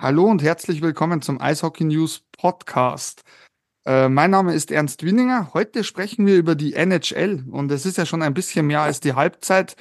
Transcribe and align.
Hallo 0.00 0.24
und 0.24 0.42
herzlich 0.42 0.80
willkommen 0.80 1.20
zum 1.20 1.38
Eishockey 1.42 1.84
News 1.84 2.22
Podcast. 2.38 3.20
Äh, 3.84 4.08
mein 4.08 4.30
Name 4.30 4.54
ist 4.54 4.70
Ernst 4.70 5.04
Winninger. 5.04 5.50
Heute 5.52 5.84
sprechen 5.84 6.26
wir 6.26 6.36
über 6.36 6.54
die 6.54 6.72
NHL 6.72 7.44
und 7.50 7.70
es 7.70 7.84
ist 7.84 7.98
ja 7.98 8.06
schon 8.06 8.22
ein 8.22 8.32
bisschen 8.32 8.66
mehr 8.66 8.80
als 8.80 9.00
die 9.00 9.12
Halbzeit 9.12 9.76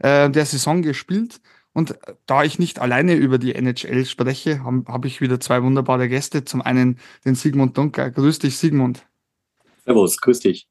äh, 0.00 0.28
der 0.28 0.44
Saison 0.44 0.82
gespielt. 0.82 1.40
Und 1.80 1.98
da 2.26 2.44
ich 2.44 2.58
nicht 2.58 2.78
alleine 2.78 3.14
über 3.14 3.38
die 3.38 3.54
NHL 3.54 4.04
spreche, 4.04 4.64
habe 4.64 4.84
hab 4.86 5.06
ich 5.06 5.22
wieder 5.22 5.40
zwei 5.40 5.62
wunderbare 5.62 6.10
Gäste. 6.10 6.44
Zum 6.44 6.60
einen 6.60 6.98
den 7.24 7.34
Sigmund 7.34 7.78
Dunker. 7.78 8.10
Grüß 8.10 8.38
dich, 8.38 8.58
Sigmund. 8.58 9.06
Servus, 9.86 10.18
grüß 10.18 10.40
dich. 10.40 10.68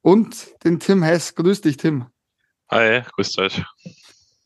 Und 0.00 0.54
den 0.64 0.80
Tim 0.80 1.02
Hess. 1.02 1.34
Grüß 1.34 1.60
dich, 1.60 1.76
Tim. 1.76 2.06
Hi, 2.70 3.02
grüßt 3.14 3.38
euch. 3.40 3.62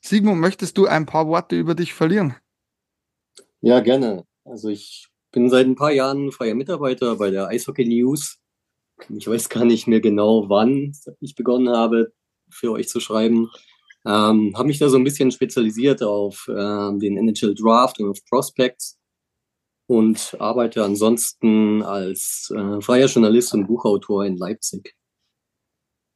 Sigmund, 0.01 0.41
möchtest 0.41 0.77
du 0.77 0.87
ein 0.87 1.07
paar 1.07 1.29
Worte 1.29 1.57
über 1.57 1.77
dich 1.77 1.95
verlieren? 1.95 2.35
Ja, 3.61 3.79
gerne. 3.79 4.25
Also 4.45 4.71
ich 4.71 5.07
bin 5.31 5.51
seit 5.51 5.69
ein 5.69 5.77
paar 5.77 5.93
Jahren 5.93 6.33
freier 6.33 6.57
Mitarbeiter 6.57 7.15
bei 7.15 7.31
der 7.31 7.47
Eishockey 7.47 7.85
News. 7.85 8.41
Ich 9.09 9.29
weiß 9.29 9.49
gar 9.49 9.65
nicht 9.65 9.87
mehr 9.87 10.01
genau, 10.01 10.49
wann 10.49 10.97
ich 11.21 11.37
begonnen 11.37 11.69
habe, 11.69 12.13
für 12.49 12.73
euch 12.73 12.89
zu 12.89 12.99
schreiben. 12.99 13.53
Ähm, 14.07 14.55
habe 14.57 14.69
mich 14.69 14.79
da 14.79 14.89
so 14.89 14.97
ein 14.97 15.05
bisschen 15.05 15.31
spezialisiert 15.31 16.03
auf 16.03 16.49
ähm, 16.49 16.99
den 16.99 17.19
NHL 17.19 17.55
Draft 17.55 18.01
und 18.01 18.09
auf 18.09 18.25
Prospects 18.25 18.99
und 19.87 20.37
arbeite 20.39 20.85
ansonsten 20.85 21.83
als 21.83 22.53
äh, 22.57 22.81
freier 22.81 23.09
Journalist 23.09 23.53
und 23.55 23.67
Buchautor 23.67 24.25
in 24.25 24.37
Leipzig. 24.37 24.95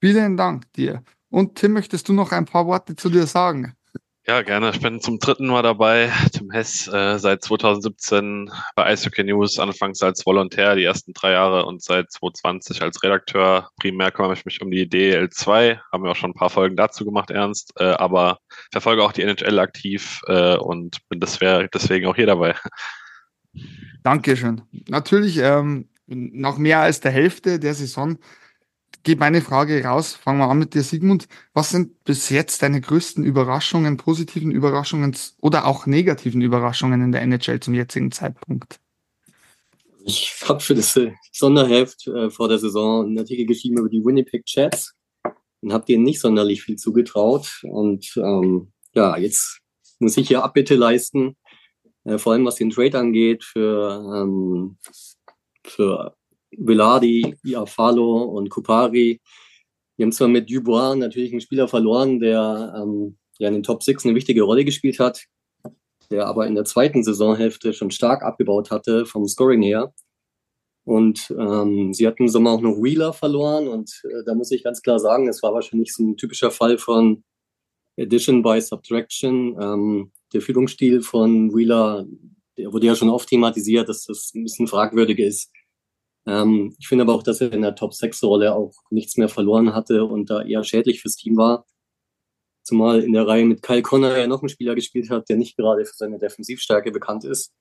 Vielen 0.00 0.36
Dank 0.36 0.72
dir. 0.74 1.02
Und 1.28 1.56
Tim, 1.56 1.72
möchtest 1.72 2.08
du 2.08 2.12
noch 2.12 2.30
ein 2.32 2.44
paar 2.44 2.66
Worte 2.66 2.94
zu 2.94 3.10
dir 3.10 3.26
sagen? 3.26 3.74
Ja, 4.26 4.40
gerne. 4.40 4.70
Ich 4.70 4.80
bin 4.80 5.02
zum 5.02 5.18
dritten 5.18 5.48
Mal 5.48 5.60
dabei. 5.60 6.10
Tim 6.32 6.50
Hess, 6.50 6.88
äh, 6.88 7.18
seit 7.18 7.44
2017 7.44 8.50
bei 8.74 8.86
Eishockey 8.86 9.22
News, 9.22 9.58
anfangs 9.58 10.02
als 10.02 10.24
Volontär 10.24 10.76
die 10.76 10.84
ersten 10.84 11.12
drei 11.12 11.32
Jahre 11.32 11.66
und 11.66 11.82
seit 11.82 12.10
2020 12.10 12.80
als 12.80 13.02
Redakteur. 13.02 13.68
Primär 13.78 14.10
kümmere 14.12 14.32
ich 14.32 14.46
mich 14.46 14.62
um 14.62 14.70
die 14.70 14.88
DL2. 14.88 15.78
Haben 15.92 16.04
wir 16.04 16.10
auch 16.10 16.16
schon 16.16 16.30
ein 16.30 16.34
paar 16.34 16.48
Folgen 16.48 16.74
dazu 16.74 17.04
gemacht, 17.04 17.30
Ernst. 17.30 17.74
Äh, 17.78 17.84
aber 17.84 18.38
verfolge 18.72 19.04
auch 19.04 19.12
die 19.12 19.20
NHL 19.20 19.58
aktiv 19.58 20.22
äh, 20.26 20.56
und 20.56 21.06
bin 21.10 21.20
deswegen 21.20 22.06
auch 22.06 22.16
hier 22.16 22.26
dabei. 22.26 22.54
Dankeschön. 24.04 24.62
Natürlich, 24.88 25.36
ähm, 25.36 25.90
nach 26.06 26.56
mehr 26.56 26.80
als 26.80 27.00
der 27.00 27.12
Hälfte 27.12 27.58
der 27.58 27.74
Saison 27.74 28.16
geht 29.02 29.18
meine 29.18 29.40
Frage 29.40 29.82
raus. 29.84 30.14
Fangen 30.14 30.38
wir 30.38 30.48
an 30.48 30.58
mit 30.58 30.74
dir, 30.74 30.82
Sigmund. 30.82 31.28
Was 31.52 31.70
sind 31.70 32.04
bis 32.04 32.30
jetzt 32.30 32.62
deine 32.62 32.80
größten 32.80 33.24
Überraschungen, 33.24 33.96
positiven 33.96 34.50
Überraschungen 34.50 35.16
oder 35.40 35.66
auch 35.66 35.86
negativen 35.86 36.40
Überraschungen 36.40 37.02
in 37.02 37.12
der 37.12 37.22
NHL 37.22 37.60
zum 37.60 37.74
jetzigen 37.74 38.12
Zeitpunkt? 38.12 38.80
Ich 40.06 40.34
habe 40.46 40.60
für 40.60 40.74
das 40.74 40.96
äh, 40.96 41.12
Sonderheft 41.32 42.06
äh, 42.06 42.30
vor 42.30 42.48
der 42.48 42.58
Saison 42.58 43.06
einen 43.06 43.18
Artikel 43.18 43.46
geschrieben 43.46 43.78
über 43.78 43.88
die 43.88 44.04
Winnipeg 44.04 44.44
Jets 44.46 44.94
und 45.62 45.72
habe 45.72 45.86
denen 45.86 46.04
nicht 46.04 46.20
sonderlich 46.20 46.62
viel 46.62 46.76
zugetraut. 46.76 47.62
Und 47.62 48.14
ähm, 48.16 48.72
ja, 48.92 49.16
jetzt 49.16 49.60
muss 49.98 50.16
ich 50.16 50.28
hier 50.28 50.44
Abbitte 50.44 50.74
leisten, 50.74 51.36
äh, 52.04 52.18
vor 52.18 52.34
allem 52.34 52.44
was 52.44 52.56
den 52.56 52.70
Trade 52.70 52.98
angeht, 52.98 53.44
für, 53.44 54.04
ähm, 54.14 54.76
für 55.64 56.14
Velardi, 56.58 57.36
Iafalo 57.44 58.22
und 58.22 58.50
Kupari. 58.50 59.20
Wir 59.96 60.04
haben 60.04 60.12
zwar 60.12 60.28
mit 60.28 60.50
Dubois 60.50 60.96
natürlich 60.96 61.32
einen 61.32 61.40
Spieler 61.40 61.68
verloren, 61.68 62.18
der 62.20 62.74
ähm, 62.76 63.16
ja 63.38 63.48
in 63.48 63.54
den 63.54 63.62
Top 63.62 63.82
6 63.82 64.04
eine 64.04 64.14
wichtige 64.14 64.42
Rolle 64.42 64.64
gespielt 64.64 64.98
hat, 64.98 65.24
der 66.10 66.26
aber 66.26 66.46
in 66.46 66.54
der 66.54 66.64
zweiten 66.64 67.04
Saisonhälfte 67.04 67.72
schon 67.72 67.90
stark 67.90 68.22
abgebaut 68.22 68.70
hatte 68.70 69.06
vom 69.06 69.26
Scoring 69.26 69.62
her. 69.62 69.92
Und 70.84 71.34
ähm, 71.38 71.94
sie 71.94 72.06
hatten 72.06 72.24
im 72.24 72.28
Sommer 72.28 72.50
auch 72.50 72.60
noch 72.60 72.76
Wheeler 72.82 73.14
verloren 73.14 73.68
und 73.68 74.02
äh, 74.04 74.22
da 74.26 74.34
muss 74.34 74.50
ich 74.50 74.64
ganz 74.64 74.82
klar 74.82 74.98
sagen, 74.98 75.28
es 75.28 75.42
war 75.42 75.54
wahrscheinlich 75.54 75.94
so 75.94 76.02
ein 76.02 76.16
typischer 76.18 76.50
Fall 76.50 76.76
von 76.76 77.24
Addition 77.98 78.42
by 78.42 78.60
Subtraction. 78.60 79.56
Ähm, 79.58 80.12
der 80.32 80.42
Führungsstil 80.42 81.00
von 81.00 81.54
Wheeler, 81.54 82.06
der 82.58 82.72
wurde 82.72 82.86
ja 82.86 82.94
schon 82.94 83.08
oft 83.08 83.28
thematisiert, 83.28 83.88
dass 83.88 84.04
das 84.04 84.32
ein 84.34 84.42
bisschen 84.42 84.66
fragwürdig 84.66 85.18
ist. 85.20 85.50
Ähm, 86.26 86.74
ich 86.78 86.88
finde 86.88 87.02
aber 87.02 87.14
auch, 87.14 87.22
dass 87.22 87.40
er 87.40 87.52
in 87.52 87.62
der 87.62 87.74
Top-6-Rolle 87.74 88.54
auch 88.54 88.74
nichts 88.90 89.16
mehr 89.16 89.28
verloren 89.28 89.74
hatte 89.74 90.04
und 90.04 90.30
da 90.30 90.42
eher 90.42 90.64
schädlich 90.64 91.00
fürs 91.02 91.16
Team 91.16 91.36
war. 91.36 91.66
Zumal 92.62 93.02
in 93.02 93.12
der 93.12 93.26
Reihe 93.26 93.44
mit 93.44 93.62
Kyle 93.62 93.82
Connor 93.82 94.16
ja 94.16 94.26
noch 94.26 94.42
ein 94.42 94.48
Spieler 94.48 94.74
gespielt 94.74 95.10
hat, 95.10 95.28
der 95.28 95.36
nicht 95.36 95.56
gerade 95.56 95.84
für 95.84 95.94
seine 95.94 96.18
Defensivstärke 96.18 96.90
bekannt 96.90 97.24
ist. 97.24 97.52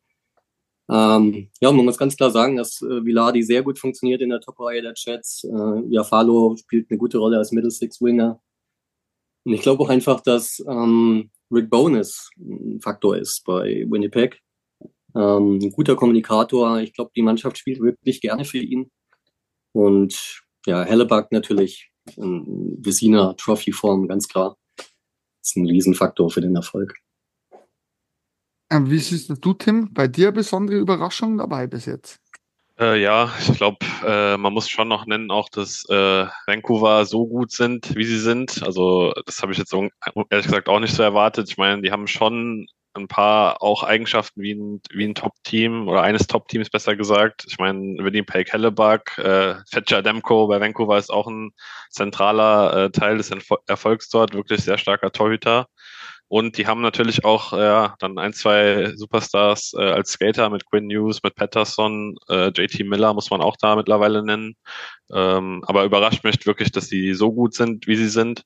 Ähm, 0.90 1.50
ja, 1.62 1.72
man 1.72 1.85
muss 1.85 1.97
ganz 1.97 2.16
klar 2.16 2.31
sagen, 2.31 2.57
dass 2.57 2.81
äh, 2.81 3.06
Viladi 3.06 3.44
sehr 3.44 3.63
gut 3.63 3.79
funktioniert 3.79 4.22
in 4.22 4.29
der 4.29 4.41
Top-Reihe 4.41 4.81
der 4.81 4.94
Chats. 4.94 5.44
Äh, 5.44 5.81
Jafalo 5.90 6.56
spielt 6.57 6.90
eine 6.90 6.97
gute 6.97 7.18
Rolle 7.18 7.38
als 7.38 7.52
Middle 7.52 7.72
Six 7.72 8.02
Winger. 8.02 8.41
Und 9.46 9.53
ich 9.53 9.62
glaube 9.62 9.84
auch 9.84 9.90
einfach, 9.90 10.22
dass 10.22 10.63
ähm, 10.68 11.31
Rick 11.52 11.69
Bonus 11.69 12.29
ein 12.38 12.79
Faktor 12.81 13.18
ist 13.18 13.44
bei 13.46 13.85
Winnipeg. 13.90 14.41
Ähm, 15.16 15.59
ein 15.62 15.72
guter 15.72 15.96
Kommunikator. 15.96 16.79
Ich 16.79 16.94
glaube, 16.94 17.12
die 17.16 17.22
Mannschaft 17.22 17.57
spielt 17.57 17.79
wirklich 17.79 18.22
gerne 18.22 18.46
für 18.46 18.59
ihn. 18.59 18.91
Und 19.74 20.41
ja, 20.66 20.84
Hellebuck 20.84 21.31
natürlich 21.31 21.91
in 22.18 22.78
Vesina 22.79 23.34
Trophy-Form, 23.34 24.07
ganz 24.07 24.28
klar. 24.28 24.57
Das 24.78 24.88
ist 25.50 25.57
ein 25.57 25.66
Riesenfaktor 25.66 26.29
für 26.29 26.41
den 26.41 26.56
Erfolg. 26.56 26.96
Ähm, 28.72 28.90
wie 28.90 28.97
siehst 28.97 29.29
du, 29.29 29.53
Tim, 29.53 29.94
bei 29.94 30.07
dir 30.07 30.31
besondere 30.31 30.78
Überraschungen 30.78 31.38
dabei 31.38 31.68
bis 31.68 31.85
jetzt? 31.85 32.19
Äh, 32.79 33.02
ja, 33.02 33.31
ich 33.40 33.56
glaube, 33.56 33.78
äh, 34.03 34.35
man 34.35 34.52
muss 34.52 34.68
schon 34.68 34.88
noch 34.88 35.06
nennen, 35.06 35.29
auch 35.29 35.47
dass 35.50 35.85
äh, 35.90 36.25
Vancouver 36.47 37.06
so 37.06 37.28
gut 37.28 37.52
sind, 37.52 37.96
wie 37.96 38.06
sie 38.06 38.18
sind. 38.18 38.63
Also 38.63 39.13
das 39.28 39.41
habe 39.44 39.52
ich 39.52 39.59
jetzt 39.59 39.73
ehrlich 39.73 40.46
gesagt 40.46 40.69
auch 40.69 40.79
nicht 40.79 40.96
so 40.96 41.03
erwartet. 41.03 41.50
Ich 41.50 41.57
meine, 41.57 41.84
die 41.84 41.91
haben 41.91 42.07
schon 42.07 42.66
ein 42.96 43.08
paar 43.08 43.62
auch 43.62 43.84
Eigenschaften 43.84 44.42
wie 44.42 44.54
ein, 44.54 44.81
wie 44.92 45.06
ein 45.06 45.16
Top-Team 45.16 45.88
oder 45.88 46.02
eines 46.02 46.28
Top-Teams 46.28 46.70
besser 46.70 46.96
gesagt. 46.96 47.46
Ich 47.48 47.58
meine, 47.58 48.04
Winnipeg 48.04 48.52
Hellebuck, 48.52 49.18
äh, 49.18 49.56
Fetcher 49.70 50.02
Demko 50.02 50.48
bei 50.48 50.59
Vancouver 50.59 50.98
ist 50.98 51.12
auch 51.12 51.28
ein 51.28 51.52
zentraler 51.90 52.86
äh, 52.86 52.92
Teil 52.92 53.18
des 53.18 53.32
Erfolgs 53.68 54.09
dort, 54.09 54.34
wirklich 54.34 54.64
sehr 54.64 54.78
starker 54.78 55.12
Torhüter. 55.12 55.68
Und 56.34 56.58
die 56.58 56.66
haben 56.66 56.82
natürlich 56.82 57.26
auch 57.26 57.53
ja, 57.53 57.96
dann 58.00 58.18
ein, 58.18 58.34
zwei 58.34 58.92
Superstars 58.96 59.74
äh, 59.78 59.84
als 59.84 60.14
Skater 60.14 60.50
mit 60.50 60.66
Quinn 60.66 60.88
News, 60.88 61.22
mit 61.22 61.36
Patterson, 61.36 62.16
äh, 62.28 62.48
JT 62.48 62.88
Miller 62.88 63.14
muss 63.14 63.30
man 63.30 63.42
auch 63.42 63.56
da 63.56 63.76
mittlerweile 63.76 64.24
nennen. 64.24 64.56
Ähm, 65.14 65.64
aber 65.68 65.84
überrascht 65.84 66.24
mich 66.24 66.44
wirklich, 66.48 66.72
dass 66.72 66.88
sie 66.88 67.14
so 67.14 67.32
gut 67.32 67.53
sind, 67.53 67.86
wie 67.86 67.96
sie 67.96 68.08
sind. 68.08 68.46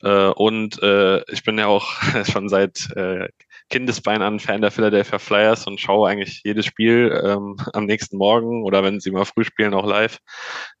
Äh, 0.00 0.28
und 0.28 0.82
äh, 0.82 1.30
ich 1.30 1.44
bin 1.44 1.58
ja 1.58 1.66
auch 1.66 1.86
schon 2.24 2.48
seit 2.48 2.88
äh, 2.96 3.28
Kindesbein 3.68 4.22
an 4.22 4.38
Fan 4.40 4.60
der 4.60 4.70
Philadelphia 4.70 5.18
Flyers 5.18 5.66
und 5.66 5.80
schaue 5.80 6.08
eigentlich 6.08 6.42
jedes 6.44 6.66
Spiel 6.66 7.20
ähm, 7.24 7.56
am 7.72 7.86
nächsten 7.86 8.16
Morgen 8.16 8.64
oder 8.64 8.84
wenn 8.84 9.00
sie 9.00 9.10
mal 9.10 9.24
früh 9.24 9.44
spielen 9.44 9.74
auch 9.74 9.86
live 9.86 10.18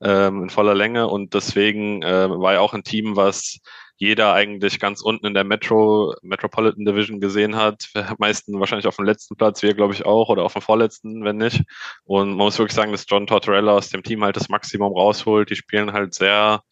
ähm, 0.02 0.44
in 0.44 0.50
voller 0.50 0.74
Länge 0.74 1.08
und 1.08 1.34
deswegen 1.34 2.02
äh, 2.02 2.28
war 2.30 2.54
ja 2.54 2.60
auch 2.60 2.74
ein 2.74 2.84
Team, 2.84 3.16
was 3.16 3.58
jeder 3.98 4.34
eigentlich 4.34 4.78
ganz 4.78 5.00
unten 5.00 5.26
in 5.26 5.34
der 5.34 5.44
Metro, 5.44 6.14
Metropolitan 6.22 6.84
Division 6.84 7.20
gesehen 7.20 7.56
hat. 7.56 7.88
Meisten 8.18 8.58
wahrscheinlich 8.60 8.86
auf 8.86 8.96
dem 8.96 9.06
letzten 9.06 9.36
Platz, 9.36 9.62
wir 9.62 9.74
glaube 9.74 9.94
ich 9.94 10.04
auch, 10.04 10.28
oder 10.28 10.44
auf 10.44 10.52
dem 10.52 10.62
vorletzten, 10.62 11.24
wenn 11.24 11.38
nicht. 11.38 11.62
Und 12.04 12.28
man 12.28 12.38
muss 12.38 12.58
wirklich 12.58 12.76
sagen, 12.76 12.92
dass 12.92 13.06
John 13.08 13.26
Tortorella 13.26 13.72
aus 13.72 13.88
dem 13.88 14.02
Team 14.02 14.22
halt 14.22 14.36
das 14.36 14.48
Maximum 14.48 14.92
rausholt. 14.92 15.48
Die 15.48 15.56
spielen 15.56 15.92
halt 15.92 16.14
sehr, 16.14 16.62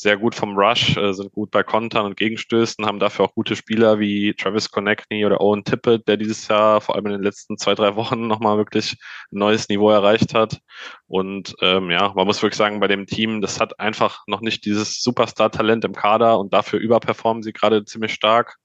sehr 0.00 0.16
gut 0.16 0.36
vom 0.36 0.56
Rush, 0.56 0.96
äh, 0.96 1.12
sind 1.12 1.32
gut 1.32 1.50
bei 1.50 1.64
Kontern 1.64 2.06
und 2.06 2.16
Gegenstößen, 2.16 2.86
haben 2.86 3.00
dafür 3.00 3.24
auch 3.24 3.34
gute 3.34 3.56
Spieler 3.56 3.98
wie 3.98 4.32
Travis 4.32 4.70
Konechny 4.70 5.26
oder 5.26 5.40
Owen 5.40 5.64
Tippett, 5.64 6.06
der 6.06 6.16
dieses 6.16 6.46
Jahr 6.46 6.80
vor 6.80 6.94
allem 6.94 7.06
in 7.06 7.12
den 7.14 7.22
letzten 7.22 7.58
zwei, 7.58 7.74
drei 7.74 7.96
Wochen 7.96 8.28
nochmal 8.28 8.58
wirklich 8.58 8.92
ein 9.32 9.38
neues 9.40 9.68
Niveau 9.68 9.90
erreicht 9.90 10.34
hat. 10.34 10.60
Und 11.08 11.56
ähm, 11.62 11.90
ja, 11.90 12.12
man 12.14 12.26
muss 12.28 12.40
wirklich 12.42 12.56
sagen, 12.56 12.78
bei 12.78 12.86
dem 12.86 13.06
Team, 13.06 13.40
das 13.40 13.58
hat 13.58 13.80
einfach 13.80 14.22
noch 14.28 14.40
nicht 14.40 14.64
dieses 14.64 15.02
Superstar-Talent 15.02 15.84
im 15.84 15.94
Kader 15.94 16.38
und 16.38 16.54
dafür 16.54 16.78
überperformen 16.78 17.42
sie 17.42 17.52
gerade 17.52 17.84
ziemlich 17.84 18.14
stark. 18.14 18.56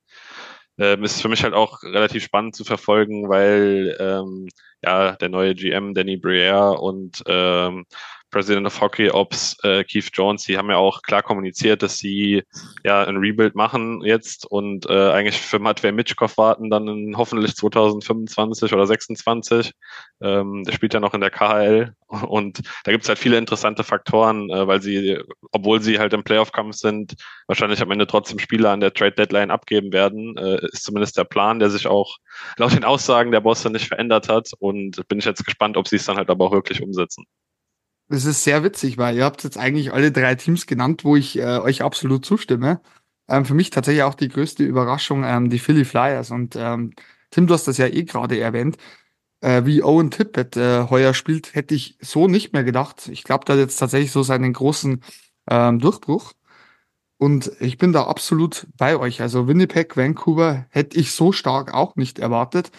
Ähm, 0.77 1.03
ist 1.03 1.21
für 1.21 1.29
mich 1.29 1.43
halt 1.43 1.53
auch 1.53 1.81
relativ 1.83 2.23
spannend 2.23 2.55
zu 2.55 2.63
verfolgen, 2.63 3.29
weil 3.29 3.95
ähm, 3.99 4.47
ja 4.83 5.15
der 5.15 5.29
neue 5.29 5.55
GM 5.55 5.93
Danny 5.93 6.17
Briere 6.17 6.79
und 6.79 7.23
ähm, 7.27 7.85
President 8.33 8.65
of 8.65 8.81
Hockey 8.81 9.11
Ops, 9.11 9.55
äh, 9.63 9.83
Keith 9.83 10.09
Jones, 10.11 10.43
die 10.45 10.57
haben 10.57 10.69
ja 10.71 10.77
auch 10.77 11.03
klar 11.03 11.21
kommuniziert, 11.21 11.83
dass 11.83 11.99
sie 11.99 12.43
ja 12.83 13.03
ein 13.03 13.17
Rebuild 13.17 13.53
machen 13.53 14.01
jetzt 14.03 14.47
und 14.49 14.89
äh, 14.89 15.11
eigentlich 15.11 15.39
für 15.39 15.59
Matvey 15.59 15.91
Mitschkow 15.91 16.35
warten 16.37 16.71
dann 16.71 16.87
in 16.87 17.15
hoffentlich 17.15 17.55
2025 17.55 18.73
oder 18.73 18.87
26. 18.87 19.71
Ähm, 20.21 20.63
der 20.63 20.73
spielt 20.73 20.95
ja 20.95 20.99
noch 20.99 21.13
in 21.13 21.21
der 21.21 21.29
KHL 21.29 21.93
und 22.07 22.61
da 22.83 22.91
gibt's 22.91 23.07
halt 23.07 23.19
viele 23.19 23.37
interessante 23.37 23.83
Faktoren, 23.83 24.49
äh, 24.49 24.67
weil 24.67 24.81
sie, 24.81 25.19
obwohl 25.51 25.81
sie 25.81 25.99
halt 25.99 26.13
im 26.13 26.23
Playoff-Kampf 26.23 26.75
sind, 26.75 27.13
wahrscheinlich 27.45 27.81
am 27.81 27.91
Ende 27.91 28.07
trotzdem 28.07 28.39
Spieler 28.39 28.71
an 28.71 28.79
der 28.79 28.93
Trade-Deadline 28.93 29.51
abgeben 29.51 29.93
werden, 29.93 30.35
äh, 30.37 30.65
ist 30.71 30.83
zumindest 30.83 31.17
der 31.17 31.25
Plan, 31.25 31.59
der 31.59 31.69
sich 31.69 31.85
auch 31.85 32.17
laut 32.57 32.73
den 32.73 32.83
Aussagen 32.83 33.31
der 33.31 33.41
Bosse 33.41 33.69
nicht 33.69 33.87
verändert 33.87 34.27
hat 34.27 34.49
und 34.57 35.07
bin 35.07 35.19
ich 35.19 35.25
jetzt 35.25 35.45
gespannt, 35.45 35.77
ob 35.77 35.87
sie 35.87 35.97
es 35.97 36.05
dann 36.05 36.17
halt 36.17 36.31
aber 36.31 36.45
auch 36.45 36.51
wirklich 36.51 36.81
umsetzen. 36.81 37.25
Das 38.13 38.25
ist 38.25 38.43
sehr 38.43 38.63
witzig, 38.63 38.99
weil 38.99 39.15
ihr 39.17 39.25
habt 39.25 39.43
jetzt 39.43 39.57
eigentlich 39.57 39.91
alle 39.91 40.11
drei 40.11 40.35
Teams 40.35 40.67
genannt, 40.67 41.03
wo 41.03 41.15
ich 41.15 41.35
äh, 41.39 41.57
euch 41.57 41.81
absolut 41.81 42.23
zustimme. 42.23 42.79
Ähm, 43.27 43.43
für 43.43 43.55
mich 43.55 43.71
tatsächlich 43.71 44.03
auch 44.03 44.13
die 44.13 44.27
größte 44.29 44.63
Überraschung 44.63 45.23
ähm, 45.23 45.49
die 45.49 45.57
Philly 45.57 45.83
Flyers. 45.83 46.29
Und 46.29 46.55
ähm, 46.55 46.93
Tim, 47.31 47.47
du 47.47 47.55
hast 47.55 47.67
das 47.67 47.79
ja 47.79 47.87
eh 47.87 48.03
gerade 48.03 48.39
erwähnt. 48.39 48.77
Äh, 49.41 49.65
wie 49.65 49.81
Owen 49.81 50.11
Tippett 50.11 50.55
äh, 50.57 50.89
heuer 50.91 51.15
spielt, 51.15 51.55
hätte 51.55 51.73
ich 51.73 51.97
so 52.01 52.27
nicht 52.27 52.53
mehr 52.53 52.63
gedacht. 52.63 53.07
Ich 53.11 53.23
glaube, 53.23 53.45
da 53.45 53.53
hat 53.53 53.59
jetzt 53.61 53.77
tatsächlich 53.77 54.11
so 54.11 54.21
seinen 54.21 54.53
großen 54.53 55.03
ähm, 55.49 55.79
Durchbruch. 55.79 56.33
Und 57.17 57.51
ich 57.59 57.79
bin 57.79 57.93
da 57.93 58.03
absolut 58.03 58.67
bei 58.77 58.95
euch. 58.95 59.21
Also 59.21 59.47
Winnipeg, 59.47 59.97
Vancouver 59.97 60.67
hätte 60.69 60.99
ich 60.99 61.13
so 61.13 61.31
stark 61.31 61.73
auch 61.73 61.95
nicht 61.95 62.19
erwartet. 62.19 62.69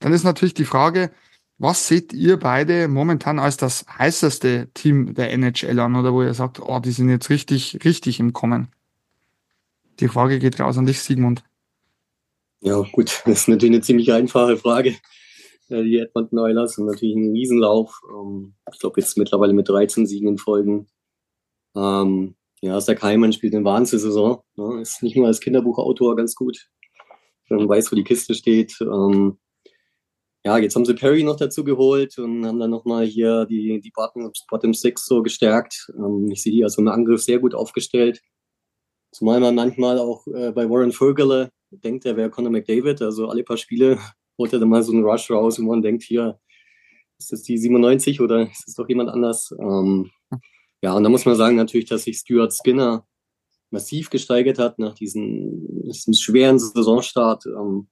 Dann 0.00 0.12
ist 0.12 0.24
natürlich 0.24 0.54
die 0.54 0.64
Frage, 0.64 1.12
was 1.58 1.88
seht 1.88 2.12
ihr 2.12 2.38
beide 2.38 2.86
momentan 2.86 3.38
als 3.38 3.56
das 3.56 3.84
heißeste 3.98 4.68
Team 4.74 5.14
der 5.14 5.32
NHL 5.32 5.78
an 5.80 5.96
oder 5.96 6.12
wo 6.12 6.22
ihr 6.22 6.34
sagt, 6.34 6.60
oh, 6.60 6.78
die 6.78 6.92
sind 6.92 7.08
jetzt 7.08 7.30
richtig, 7.30 7.80
richtig 7.84 8.20
im 8.20 8.32
Kommen? 8.32 8.68
Die 9.98 10.08
Frage 10.08 10.38
geht 10.38 10.60
raus 10.60 10.78
an 10.78 10.86
dich, 10.86 11.00
Sigmund. 11.00 11.42
Ja, 12.60 12.80
gut, 12.92 13.22
das 13.24 13.40
ist 13.40 13.48
natürlich 13.48 13.74
eine 13.74 13.82
ziemlich 13.82 14.12
einfache 14.12 14.56
Frage. 14.56 14.96
Die 15.70 15.98
Edmonton 15.98 16.38
Oilers 16.38 16.76
sind 16.76 16.86
natürlich 16.86 17.14
ein 17.14 17.32
Riesenlauf. 17.32 18.00
Ähm, 18.10 18.54
ich 18.72 18.78
glaube, 18.78 19.00
jetzt 19.00 19.18
mittlerweile 19.18 19.52
mit 19.52 19.68
13 19.68 20.06
Siegen 20.06 20.28
in 20.28 20.38
Folgen. 20.38 20.86
Ähm, 21.76 22.36
ja, 22.62 22.80
Zach 22.80 23.02
Heimann 23.02 23.32
spielt 23.32 23.54
eine 23.54 23.64
Wahnsinnssaison. 23.64 24.38
Ne? 24.56 24.80
Ist 24.80 25.02
nicht 25.02 25.16
nur 25.16 25.26
als 25.26 25.40
Kinderbuchautor 25.40 26.16
ganz 26.16 26.34
gut. 26.34 26.70
Weiß, 27.50 27.92
wo 27.92 27.96
die 27.96 28.04
Kiste 28.04 28.34
steht. 28.34 28.78
Ähm, 28.80 29.38
ja, 30.48 30.56
jetzt 30.56 30.74
haben 30.76 30.86
sie 30.86 30.94
Perry 30.94 31.24
noch 31.24 31.36
dazu 31.36 31.62
geholt 31.62 32.16
und 32.18 32.46
haben 32.46 32.58
dann 32.58 32.70
nochmal 32.70 33.04
hier 33.04 33.44
die, 33.44 33.80
die 33.82 33.90
Bottom, 33.90 34.32
Bottom 34.48 34.72
Six 34.72 35.04
so 35.04 35.22
gestärkt. 35.22 35.92
Ähm, 35.94 36.30
ich 36.30 36.42
sehe 36.42 36.52
die 36.52 36.64
also 36.64 36.80
im 36.80 36.88
Angriff 36.88 37.22
sehr 37.22 37.38
gut 37.38 37.54
aufgestellt. 37.54 38.22
Zumal 39.12 39.40
man 39.40 39.54
manchmal 39.54 39.98
auch 39.98 40.26
äh, 40.28 40.50
bei 40.52 40.70
Warren 40.70 40.92
Vögele 40.92 41.50
denkt, 41.70 42.06
er 42.06 42.16
wäre 42.16 42.30
Conor 42.30 42.50
McDavid. 42.50 43.02
Also 43.02 43.28
alle 43.28 43.44
paar 43.44 43.58
Spiele 43.58 43.98
holt 44.38 44.54
er 44.54 44.58
dann 44.58 44.70
mal 44.70 44.82
so 44.82 44.92
einen 44.92 45.04
Rush 45.04 45.30
raus 45.30 45.58
und 45.58 45.66
man 45.66 45.82
denkt, 45.82 46.02
hier, 46.02 46.40
ist 47.18 47.30
das 47.30 47.42
die 47.42 47.58
97 47.58 48.22
oder 48.22 48.50
ist 48.50 48.68
das 48.68 48.74
doch 48.74 48.88
jemand 48.88 49.10
anders? 49.10 49.54
Ähm, 49.60 50.10
ja, 50.80 50.94
und 50.94 51.02
da 51.02 51.10
muss 51.10 51.26
man 51.26 51.34
sagen 51.34 51.56
natürlich, 51.56 51.90
dass 51.90 52.04
sich 52.04 52.16
Stuart 52.16 52.54
Skinner 52.54 53.06
massiv 53.68 54.08
gesteigert 54.08 54.58
hat 54.58 54.78
nach 54.78 54.94
diesem, 54.94 55.82
diesem 55.82 56.14
schweren 56.14 56.58
Saisonstart. 56.58 57.44
Ähm, 57.44 57.88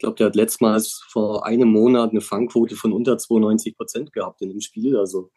glaube, 0.00 0.16
der 0.16 0.26
hat 0.26 0.36
letztmals 0.36 1.02
vor 1.08 1.46
einem 1.46 1.70
Monat 1.70 2.10
eine 2.10 2.20
Fangquote 2.20 2.74
von 2.74 2.92
unter 2.92 3.16
92 3.16 3.76
Prozent 3.76 4.12
gehabt 4.12 4.42
in 4.42 4.48
dem 4.48 4.60
Spiel. 4.60 4.96
Also 4.96 5.30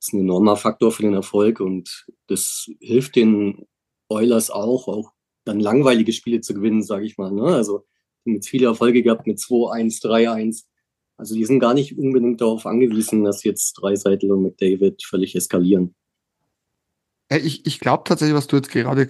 ist 0.00 0.12
ein 0.12 0.20
enormer 0.20 0.56
Faktor 0.56 0.90
für 0.90 1.02
den 1.02 1.14
Erfolg 1.14 1.60
und 1.60 2.06
das 2.26 2.68
hilft 2.80 3.16
den 3.16 3.66
Oilers 4.08 4.50
auch, 4.50 4.88
auch 4.88 5.12
dann 5.44 5.60
langweilige 5.60 6.12
Spiele 6.12 6.40
zu 6.40 6.54
gewinnen, 6.54 6.82
sage 6.82 7.06
ich 7.06 7.18
mal. 7.18 7.30
Ne? 7.30 7.44
Also 7.44 7.86
mit 8.24 8.46
viele 8.46 8.66
Erfolge 8.66 9.02
gehabt 9.02 9.26
mit 9.26 9.38
2-1, 9.38 10.02
3-1. 10.02 10.64
Also 11.16 11.34
die 11.34 11.44
sind 11.44 11.60
gar 11.60 11.74
nicht 11.74 11.98
unbedingt 11.98 12.40
darauf 12.40 12.66
angewiesen, 12.66 13.24
dass 13.24 13.44
jetzt 13.44 13.74
Dreiseitel 13.74 14.32
und 14.32 14.42
McDavid 14.42 15.02
völlig 15.02 15.36
eskalieren. 15.36 15.94
Ich, 17.32 17.64
ich 17.64 17.78
glaube 17.80 18.04
tatsächlich, 18.04 18.36
was 18.36 18.48
du 18.48 18.56
jetzt 18.56 18.70
gerade 18.70 19.08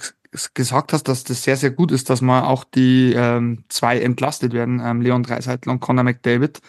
gesagt 0.55 0.93
hast, 0.93 1.05
dass 1.09 1.25
das 1.25 1.43
sehr, 1.43 1.57
sehr 1.57 1.71
gut 1.71 1.91
ist, 1.91 2.11
dass 2.11 2.21
man 2.21 2.45
auch 2.45 2.65
die 2.65 3.15
ähm, 3.17 3.65
zwei 3.69 3.99
entlastet 4.01 4.53
werden, 4.53 4.81
ähm, 4.85 5.01
Leon 5.01 5.23
Dreiseitel 5.23 5.71
und 5.71 5.81
Conor 5.81 6.05
McDavid. 6.05 6.61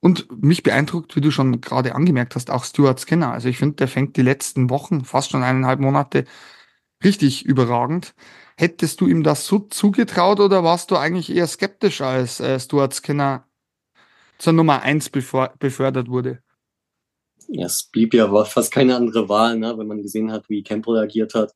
Und 0.00 0.28
mich 0.42 0.62
beeindruckt, 0.62 1.16
wie 1.16 1.20
du 1.20 1.30
schon 1.32 1.60
gerade 1.60 1.94
angemerkt 1.94 2.34
hast, 2.36 2.50
auch 2.50 2.64
Stuart 2.64 3.00
Skinner. 3.00 3.32
Also 3.32 3.48
ich 3.48 3.58
finde, 3.58 3.76
der 3.76 3.88
fängt 3.88 4.16
die 4.16 4.22
letzten 4.22 4.70
Wochen, 4.70 5.04
fast 5.04 5.30
schon 5.30 5.42
eineinhalb 5.42 5.80
Monate, 5.80 6.24
richtig 7.04 7.46
überragend. 7.46 8.14
Hättest 8.56 9.00
du 9.00 9.08
ihm 9.08 9.22
das 9.24 9.46
so 9.46 9.60
zugetraut 9.60 10.40
oder 10.40 10.64
warst 10.64 10.90
du 10.90 10.96
eigentlich 10.96 11.30
eher 11.34 11.46
skeptisch, 11.48 12.00
als 12.02 12.40
äh, 12.40 12.60
Stuart 12.60 12.94
Skinner 12.94 13.46
zur 14.38 14.54
Nummer 14.54 14.82
eins 14.82 15.10
befördert 15.10 16.08
wurde? 16.08 16.42
Ja, 17.48 17.66
es 17.66 17.84
blieb 17.84 18.14
ja 18.14 18.44
fast 18.44 18.72
keine 18.72 18.96
andere 18.96 19.28
Wahl, 19.28 19.58
ne, 19.58 19.76
wenn 19.78 19.86
man 19.86 20.02
gesehen 20.02 20.30
hat, 20.30 20.48
wie 20.48 20.62
Campbell 20.62 20.98
agiert 20.98 21.34
hat. 21.34 21.54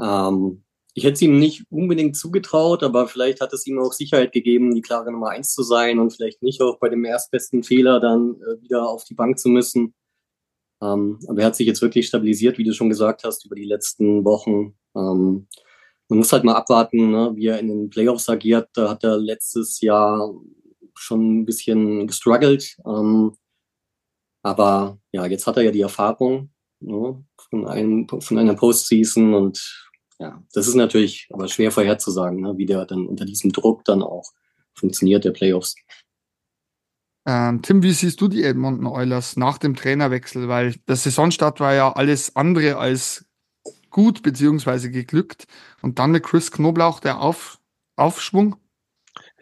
Ähm, 0.00 0.64
ich 0.94 1.04
hätte 1.04 1.14
es 1.14 1.22
ihm 1.22 1.38
nicht 1.38 1.64
unbedingt 1.70 2.16
zugetraut, 2.16 2.82
aber 2.82 3.08
vielleicht 3.08 3.40
hat 3.40 3.52
es 3.52 3.66
ihm 3.66 3.78
auch 3.80 3.92
Sicherheit 3.92 4.32
gegeben, 4.32 4.74
die 4.74 4.80
klare 4.80 5.12
Nummer 5.12 5.30
eins 5.30 5.52
zu 5.52 5.62
sein 5.62 5.98
und 5.98 6.12
vielleicht 6.12 6.42
nicht 6.42 6.62
auch 6.62 6.78
bei 6.78 6.88
dem 6.88 7.04
erstbesten 7.04 7.64
Fehler 7.64 8.00
dann 8.00 8.36
äh, 8.40 8.62
wieder 8.62 8.88
auf 8.88 9.04
die 9.04 9.14
Bank 9.14 9.38
zu 9.38 9.48
müssen. 9.48 9.94
Ähm, 10.80 11.18
aber 11.28 11.40
er 11.40 11.46
hat 11.46 11.56
sich 11.56 11.66
jetzt 11.66 11.82
wirklich 11.82 12.06
stabilisiert, 12.06 12.58
wie 12.58 12.64
du 12.64 12.72
schon 12.72 12.88
gesagt 12.88 13.24
hast, 13.24 13.44
über 13.44 13.56
die 13.56 13.64
letzten 13.64 14.24
Wochen. 14.24 14.76
Ähm, 14.96 15.48
man 16.08 16.18
muss 16.18 16.32
halt 16.32 16.44
mal 16.44 16.54
abwarten, 16.54 17.10
ne, 17.10 17.32
wie 17.34 17.46
er 17.46 17.58
in 17.58 17.68
den 17.68 17.90
Playoffs 17.90 18.28
agiert. 18.28 18.68
Da 18.74 18.90
hat 18.90 19.04
er 19.04 19.18
letztes 19.18 19.80
Jahr 19.80 20.32
schon 20.94 21.40
ein 21.40 21.44
bisschen 21.44 22.06
gestruggelt. 22.06 22.76
Ähm, 22.86 23.36
aber 24.44 24.98
ja, 25.10 25.26
jetzt 25.26 25.46
hat 25.46 25.56
er 25.56 25.64
ja 25.64 25.70
die 25.70 25.80
Erfahrung 25.80 26.50
ne, 26.80 27.24
von, 27.50 27.66
einem, 27.66 28.06
von 28.08 28.38
einer 28.38 28.54
Postseason 28.54 29.34
und 29.34 29.90
ja, 30.20 30.40
das 30.52 30.68
ist 30.68 30.74
natürlich 30.74 31.28
aber 31.32 31.48
schwer 31.48 31.72
vorherzusagen, 31.72 32.40
ne, 32.40 32.56
wie 32.56 32.66
der 32.66 32.84
dann 32.84 33.06
unter 33.06 33.24
diesem 33.24 33.50
Druck 33.52 33.84
dann 33.84 34.02
auch 34.02 34.32
funktioniert, 34.74 35.24
der 35.24 35.32
Playoffs. 35.32 35.74
Ähm, 37.26 37.62
Tim, 37.62 37.82
wie 37.82 37.92
siehst 37.92 38.20
du 38.20 38.28
die 38.28 38.44
Edmonton 38.44 38.86
Oilers 38.86 39.36
nach 39.36 39.56
dem 39.56 39.74
Trainerwechsel? 39.74 40.48
Weil 40.48 40.74
der 40.86 40.96
Saisonstart 40.96 41.58
war 41.58 41.72
ja 41.72 41.90
alles 41.92 42.36
andere 42.36 42.76
als 42.76 43.24
gut 43.88 44.22
beziehungsweise 44.22 44.90
geglückt. 44.90 45.46
Und 45.80 45.98
dann 45.98 46.10
mit 46.10 46.22
Chris 46.22 46.50
Knoblauch 46.50 47.00
der 47.00 47.20
Auf 47.20 47.60
Aufschwung. 47.96 48.56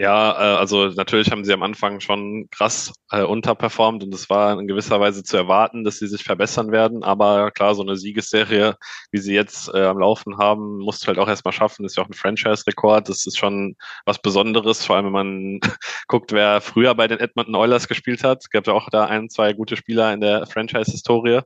Ja, 0.02 0.32
äh, 0.32 0.56
also 0.58 0.88
natürlich 0.88 1.30
haben 1.30 1.44
sie 1.44 1.52
am 1.52 1.62
Anfang 1.62 2.00
schon 2.00 2.48
krass 2.50 2.92
äh, 3.12 3.22
unterperformt 3.22 4.02
und 4.02 4.12
es 4.12 4.28
war 4.28 4.58
in 4.58 4.66
gewisser 4.66 4.98
Weise 4.98 5.22
zu 5.22 5.36
erwarten, 5.36 5.84
dass 5.84 5.98
sie 6.00 6.08
sich 6.08 6.24
verbessern 6.24 6.72
werden. 6.72 7.04
Aber 7.04 7.52
klar, 7.52 7.76
so 7.76 7.82
eine 7.82 7.94
Siegesserie, 7.94 8.74
wie 9.12 9.18
sie 9.18 9.32
jetzt 9.32 9.72
äh, 9.72 9.84
am 9.84 10.00
Laufen 10.00 10.38
haben, 10.38 10.78
musst 10.78 11.04
du 11.04 11.06
halt 11.06 11.20
auch 11.20 11.28
erstmal 11.28 11.52
schaffen. 11.52 11.84
Das 11.84 11.92
ist 11.92 11.96
ja 11.98 12.02
auch 12.02 12.08
ein 12.08 12.14
Franchise-Rekord. 12.14 13.08
Das 13.08 13.26
ist 13.26 13.38
schon 13.38 13.76
was 14.04 14.20
Besonderes, 14.20 14.84
vor 14.84 14.96
allem 14.96 15.04
wenn 15.06 15.12
man 15.12 15.60
guckt, 16.08 16.32
wer 16.32 16.60
früher 16.60 16.96
bei 16.96 17.06
den 17.06 17.20
Edmonton 17.20 17.54
Oilers 17.54 17.86
gespielt 17.86 18.24
hat. 18.24 18.40
Es 18.42 18.50
gab 18.50 18.66
ja 18.66 18.72
auch 18.72 18.88
da 18.90 19.04
ein, 19.04 19.30
zwei 19.30 19.52
gute 19.52 19.76
Spieler 19.76 20.12
in 20.12 20.20
der 20.20 20.46
Franchise-Historie. 20.48 21.42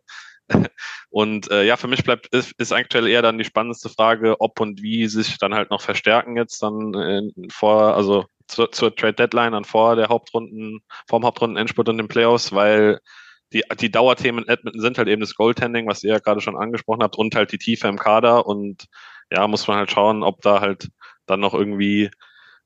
Und 1.10 1.50
äh, 1.50 1.64
ja, 1.64 1.76
für 1.76 1.88
mich 1.88 2.04
bleibt 2.04 2.28
ist, 2.28 2.52
ist 2.58 2.72
aktuell 2.72 3.06
eher 3.06 3.20
dann 3.20 3.36
die 3.36 3.44
spannendste 3.44 3.90
Frage, 3.90 4.40
ob 4.40 4.60
und 4.60 4.80
wie 4.82 5.08
sich 5.08 5.36
dann 5.36 5.54
halt 5.54 5.70
noch 5.70 5.82
verstärken 5.82 6.36
jetzt 6.38 6.62
dann 6.62 6.94
äh, 6.94 7.20
vor, 7.50 7.94
also 7.96 8.25
zur, 8.46 8.72
zur 8.72 8.94
Trade 8.94 9.14
Deadline 9.14 9.54
und 9.54 9.66
vor 9.66 9.96
der 9.96 10.08
Hauptrunden, 10.08 10.80
vorm 11.08 11.24
Hauptrunden-Endspurt 11.24 11.88
und 11.88 11.98
den 11.98 12.08
Playoffs, 12.08 12.52
weil 12.52 13.00
die, 13.52 13.62
die 13.80 13.90
Dauerthemen 13.90 14.44
in 14.44 14.50
Edmonton 14.50 14.80
sind 14.80 14.98
halt 14.98 15.08
eben 15.08 15.20
das 15.20 15.34
Goaltending, 15.34 15.86
was 15.86 16.02
ihr 16.02 16.12
ja 16.12 16.18
gerade 16.18 16.40
schon 16.40 16.56
angesprochen 16.56 17.02
habt, 17.02 17.16
und 17.16 17.34
halt 17.34 17.52
die 17.52 17.58
Tiefe 17.58 17.88
im 17.88 17.98
Kader. 17.98 18.46
Und 18.46 18.86
ja, 19.30 19.46
muss 19.46 19.66
man 19.66 19.78
halt 19.78 19.90
schauen, 19.90 20.22
ob 20.22 20.42
da 20.42 20.60
halt 20.60 20.88
dann 21.26 21.40
noch 21.40 21.54
irgendwie 21.54 22.10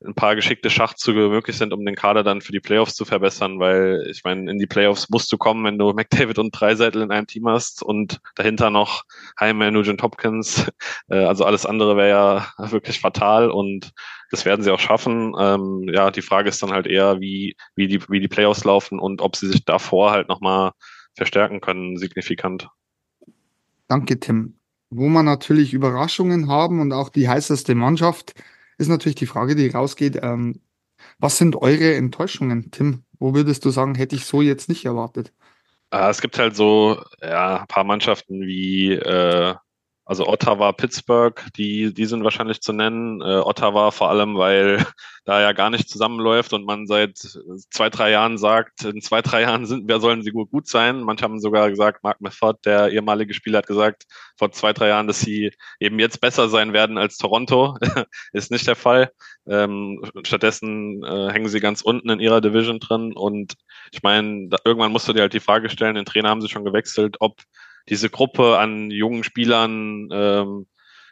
ein 0.02 0.14
paar 0.14 0.34
geschickte 0.34 0.70
Schachzüge 0.70 1.28
möglich 1.28 1.58
sind, 1.58 1.74
um 1.74 1.84
den 1.84 1.94
Kader 1.94 2.22
dann 2.22 2.40
für 2.40 2.52
die 2.52 2.60
Playoffs 2.60 2.94
zu 2.94 3.04
verbessern, 3.04 3.58
weil 3.58 4.06
ich 4.10 4.24
meine, 4.24 4.50
in 4.50 4.58
die 4.58 4.66
Playoffs 4.66 5.10
musst 5.10 5.30
du 5.30 5.36
kommen, 5.36 5.64
wenn 5.64 5.78
du 5.78 5.92
McDavid 5.94 6.38
und 6.38 6.58
Dreiseitel 6.58 7.02
in 7.02 7.10
einem 7.10 7.26
Team 7.26 7.46
hast 7.48 7.82
und 7.82 8.20
dahinter 8.34 8.70
noch 8.70 9.04
Jaime 9.38 9.70
Nugent 9.70 10.02
Hopkins. 10.02 10.66
Äh, 11.08 11.24
also 11.24 11.44
alles 11.44 11.66
andere 11.66 11.96
wäre 11.96 12.08
ja 12.08 12.46
wirklich 12.70 13.00
fatal 13.00 13.50
und 13.50 13.92
das 14.30 14.44
werden 14.44 14.62
sie 14.62 14.70
auch 14.70 14.80
schaffen. 14.80 15.34
Ähm, 15.38 15.88
ja, 15.92 16.10
die 16.10 16.22
Frage 16.22 16.48
ist 16.48 16.62
dann 16.62 16.72
halt 16.72 16.86
eher, 16.86 17.20
wie, 17.20 17.56
wie, 17.74 17.88
die, 17.88 18.00
wie 18.08 18.20
die 18.20 18.28
Playoffs 18.28 18.64
laufen 18.64 18.98
und 18.98 19.20
ob 19.20 19.36
sie 19.36 19.48
sich 19.48 19.64
davor 19.64 20.12
halt 20.12 20.28
nochmal 20.28 20.72
verstärken 21.16 21.60
können, 21.60 21.96
signifikant. 21.98 22.68
Danke, 23.88 24.18
Tim. 24.20 24.56
Wo 24.90 25.08
man 25.08 25.24
natürlich 25.24 25.72
Überraschungen 25.72 26.48
haben 26.48 26.80
und 26.80 26.92
auch 26.92 27.08
die 27.10 27.28
heißeste 27.28 27.74
Mannschaft, 27.74 28.34
ist 28.78 28.88
natürlich 28.88 29.16
die 29.16 29.26
Frage, 29.26 29.54
die 29.54 29.68
rausgeht. 29.68 30.18
Ähm, 30.22 30.60
was 31.18 31.38
sind 31.38 31.56
eure 31.56 31.94
Enttäuschungen, 31.94 32.70
Tim? 32.70 33.04
Wo 33.18 33.34
würdest 33.34 33.64
du 33.64 33.70
sagen, 33.70 33.94
hätte 33.94 34.16
ich 34.16 34.24
so 34.24 34.42
jetzt 34.42 34.68
nicht 34.68 34.84
erwartet? 34.84 35.32
Äh, 35.90 36.08
es 36.08 36.20
gibt 36.20 36.38
halt 36.38 36.56
so 36.56 37.02
ja, 37.20 37.60
ein 37.60 37.66
paar 37.66 37.84
Mannschaften 37.84 38.42
wie 38.42 38.92
äh, 38.92 39.54
also 40.10 40.26
Ottawa, 40.26 40.72
Pittsburgh, 40.72 41.40
die, 41.56 41.94
die 41.94 42.04
sind 42.04 42.24
wahrscheinlich 42.24 42.60
zu 42.62 42.72
nennen. 42.72 43.20
Äh, 43.20 43.42
Ottawa 43.44 43.92
vor 43.92 44.10
allem, 44.10 44.36
weil 44.36 44.84
da 45.24 45.40
ja 45.40 45.52
gar 45.52 45.70
nicht 45.70 45.88
zusammenläuft 45.88 46.52
und 46.52 46.66
man 46.66 46.88
seit 46.88 47.16
zwei, 47.70 47.90
drei 47.90 48.10
Jahren 48.10 48.36
sagt, 48.36 48.82
in 48.82 49.00
zwei, 49.02 49.22
drei 49.22 49.42
Jahren 49.42 49.66
sind, 49.66 49.86
wer 49.86 50.00
sollen 50.00 50.24
sie 50.24 50.32
gut, 50.32 50.50
gut 50.50 50.66
sein. 50.66 51.02
Manche 51.02 51.22
haben 51.22 51.38
sogar 51.38 51.70
gesagt, 51.70 52.02
Mark 52.02 52.20
Method, 52.20 52.58
der 52.64 52.90
ehemalige 52.90 53.34
Spieler, 53.34 53.58
hat 53.58 53.68
gesagt 53.68 54.06
vor 54.36 54.50
zwei, 54.50 54.72
drei 54.72 54.88
Jahren, 54.88 55.06
dass 55.06 55.20
sie 55.20 55.52
eben 55.78 56.00
jetzt 56.00 56.20
besser 56.20 56.48
sein 56.48 56.72
werden 56.72 56.98
als 56.98 57.16
Toronto. 57.16 57.76
Ist 58.32 58.50
nicht 58.50 58.66
der 58.66 58.74
Fall. 58.74 59.12
Ähm, 59.46 60.02
stattdessen 60.24 61.04
äh, 61.04 61.32
hängen 61.32 61.48
sie 61.48 61.60
ganz 61.60 61.82
unten 61.82 62.10
in 62.10 62.18
ihrer 62.18 62.40
Division 62.40 62.80
drin 62.80 63.12
und 63.12 63.54
ich 63.92 64.02
meine, 64.02 64.48
irgendwann 64.64 64.90
musst 64.90 65.06
du 65.06 65.12
dir 65.12 65.20
halt 65.20 65.34
die 65.34 65.40
Frage 65.40 65.70
stellen, 65.70 65.94
den 65.94 66.04
Trainer 66.04 66.30
haben 66.30 66.40
sie 66.40 66.48
schon 66.48 66.64
gewechselt, 66.64 67.18
ob 67.20 67.40
diese 67.90 68.08
Gruppe 68.08 68.58
an 68.58 68.90
jungen 68.90 69.24
Spielern, 69.24 70.08
ähm, 70.12 70.66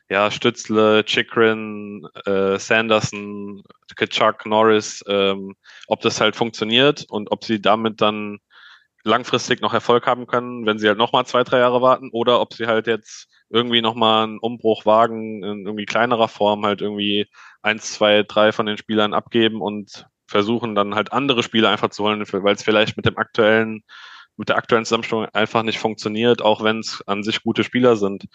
ja, 0.08 0.30
Stützle, 0.30 1.04
Chikrin, 1.04 2.06
äh, 2.25 2.58
Sanderson, 2.58 3.62
Kitschak, 3.97 4.47
Norris, 4.47 5.04
ähm, 5.06 5.54
ob 5.87 6.00
das 6.00 6.20
halt 6.20 6.37
funktioniert 6.37 7.04
und 7.11 7.30
ob 7.30 7.44
sie 7.44 7.61
damit 7.61 8.00
dann 8.00 8.38
langfristig 9.04 9.61
noch 9.61 9.75
Erfolg 9.75 10.06
haben 10.06 10.26
können, 10.26 10.66
wenn 10.66 10.78
sie 10.78 10.88
halt 10.88 10.99
nochmal 10.99 11.26
zwei, 11.26 11.44
drei 11.44 11.58
Jahre 11.58 11.82
warten 11.82 12.11
oder 12.12 12.40
ob 12.40 12.54
sie 12.54 12.66
halt 12.66 12.87
jetzt 12.87 13.28
irgendwie 13.50 13.80
nochmal 13.82 14.25
einen 14.25 14.38
Umbruch 14.38 14.87
wagen, 14.87 15.42
in 15.42 15.66
irgendwie 15.66 15.87
kleinerer 15.87 16.28
Form 16.28 16.64
halt 16.64 16.80
irgendwie 16.80 17.26
eins, 17.62 17.92
zwei, 17.92 18.23
drei 18.23 18.52
von 18.52 18.66
den 18.66 18.78
Spielern 18.78 19.14
abgeben 19.14 19.61
und 19.61 20.06
versuchen 20.26 20.75
dann 20.75 20.94
halt 20.94 21.12
andere 21.12 21.42
Spieler 21.42 21.70
einfach 21.70 21.90
zu 21.90 22.04
holen, 22.04 22.25
weil 22.30 22.54
es 22.54 22.62
vielleicht 22.62 22.97
mit 22.97 23.06
dem 23.06 23.16
aktuellen 23.16 23.82
mit 24.38 24.49
der 24.49 24.57
aktuellen 24.57 24.85
Zusammenstellung 24.85 25.26
einfach 25.33 25.62
nicht 25.62 25.78
funktioniert, 25.78 26.42
auch 26.42 26.62
wenn 26.62 26.78
es 26.78 27.02
an 27.07 27.23
sich 27.23 27.42
gute 27.42 27.64
Spieler 27.64 27.97
sind. 27.97 28.26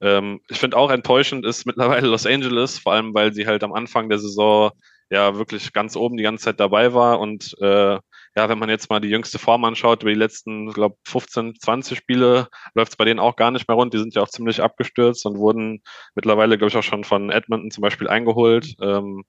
Ähm, 0.00 0.40
ich 0.48 0.58
finde 0.58 0.76
auch 0.76 0.90
enttäuschend 0.90 1.46
ist 1.46 1.66
mittlerweile 1.66 2.08
Los 2.08 2.26
Angeles, 2.26 2.78
vor 2.78 2.92
allem 2.92 3.14
weil 3.14 3.32
sie 3.32 3.46
halt 3.46 3.64
am 3.64 3.72
Anfang 3.72 4.08
der 4.08 4.18
Saison 4.18 4.72
ja 5.10 5.36
wirklich 5.36 5.72
ganz 5.72 5.96
oben 5.96 6.16
die 6.16 6.22
ganze 6.22 6.44
Zeit 6.44 6.60
dabei 6.60 6.94
war 6.94 7.20
und 7.20 7.54
äh, 7.60 7.98
ja, 8.34 8.48
wenn 8.48 8.58
man 8.58 8.70
jetzt 8.70 8.88
mal 8.88 9.00
die 9.00 9.10
jüngste 9.10 9.38
Form 9.38 9.64
anschaut, 9.64 10.02
über 10.02 10.10
die 10.10 10.18
letzten, 10.18 10.72
glaube 10.72 10.96
15, 11.06 11.56
20 11.60 11.98
Spiele 11.98 12.48
läuft 12.74 12.92
es 12.92 12.96
bei 12.96 13.04
denen 13.04 13.20
auch 13.20 13.36
gar 13.36 13.50
nicht 13.50 13.68
mehr 13.68 13.76
rund. 13.76 13.92
Die 13.92 13.98
sind 13.98 14.14
ja 14.14 14.22
auch 14.22 14.28
ziemlich 14.28 14.62
abgestürzt 14.62 15.26
und 15.26 15.36
wurden 15.36 15.82
mittlerweile, 16.14 16.56
glaube 16.56 16.70
ich, 16.70 16.76
auch 16.76 16.82
schon 16.82 17.04
von 17.04 17.30
Edmonton 17.30 17.70
zum 17.70 17.82
Beispiel 17.82 18.08
eingeholt. 18.08 18.74
Ähm, 18.80 19.24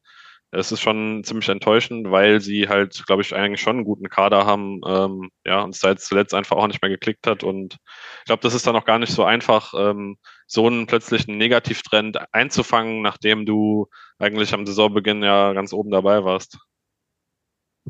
es 0.53 0.71
ist 0.71 0.81
schon 0.81 1.23
ziemlich 1.23 1.49
enttäuschend, 1.49 2.11
weil 2.11 2.39
sie 2.39 2.69
halt, 2.69 3.05
glaube 3.07 3.21
ich, 3.23 3.33
eigentlich 3.33 3.61
schon 3.61 3.77
einen 3.77 3.85
guten 3.85 4.09
Kader 4.09 4.45
haben, 4.45 4.81
ähm, 4.85 5.31
ja, 5.45 5.61
und 5.63 5.71
es 5.71 5.79
seit 5.79 5.99
zuletzt 5.99 6.33
einfach 6.33 6.57
auch 6.57 6.67
nicht 6.67 6.81
mehr 6.81 6.91
geklickt 6.91 7.25
hat. 7.25 7.43
Und 7.43 7.77
ich 8.19 8.25
glaube, 8.25 8.41
das 8.41 8.53
ist 8.53 8.67
dann 8.67 8.75
auch 8.75 8.85
gar 8.85 8.99
nicht 8.99 9.11
so 9.11 9.23
einfach, 9.23 9.73
ähm, 9.75 10.17
so 10.45 10.67
einen 10.67 10.85
plötzlichen 10.85 11.37
Negativtrend 11.37 12.17
einzufangen, 12.33 13.01
nachdem 13.01 13.45
du 13.45 13.87
eigentlich 14.19 14.53
am 14.53 14.65
Saisonbeginn 14.65 15.23
ja 15.23 15.53
ganz 15.53 15.73
oben 15.73 15.89
dabei 15.89 16.23
warst. 16.23 16.59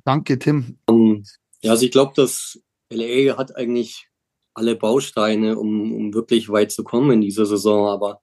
Danke, 0.05 0.39
Tim. 0.39 0.79
Um, 0.87 1.15
ähm, 1.15 1.23
ja, 1.61 1.71
also 1.71 1.85
ich 1.85 1.91
glaube, 1.91 2.13
dass 2.15 2.61
LA 2.89 3.37
hat 3.37 3.55
eigentlich 3.55 4.07
alle 4.53 4.75
Bausteine, 4.75 5.57
um, 5.57 5.93
um 5.93 6.13
wirklich 6.13 6.49
weit 6.49 6.71
zu 6.71 6.83
kommen 6.83 7.11
in 7.11 7.21
dieser 7.21 7.45
Saison, 7.45 7.87
aber 7.87 8.21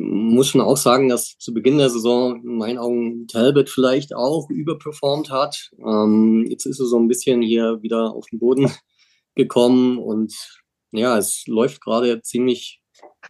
muss 0.00 0.48
schon 0.48 0.60
auch 0.60 0.76
sagen, 0.76 1.08
dass 1.08 1.36
zu 1.38 1.52
Beginn 1.52 1.78
der 1.78 1.90
Saison 1.90 2.42
in 2.42 2.56
meinen 2.56 2.78
Augen 2.78 3.26
Talbot 3.26 3.68
vielleicht 3.68 4.14
auch 4.14 4.48
überperformt 4.48 5.30
hat. 5.30 5.70
Ähm, 5.78 6.46
jetzt 6.48 6.66
ist 6.66 6.80
er 6.80 6.86
so 6.86 6.98
ein 6.98 7.08
bisschen 7.08 7.42
hier 7.42 7.82
wieder 7.82 8.14
auf 8.14 8.26
den 8.30 8.38
Boden 8.38 8.70
gekommen 9.34 9.98
und 9.98 10.34
ja, 10.92 11.18
es 11.18 11.46
läuft 11.46 11.82
gerade 11.82 12.22
ziemlich 12.22 12.80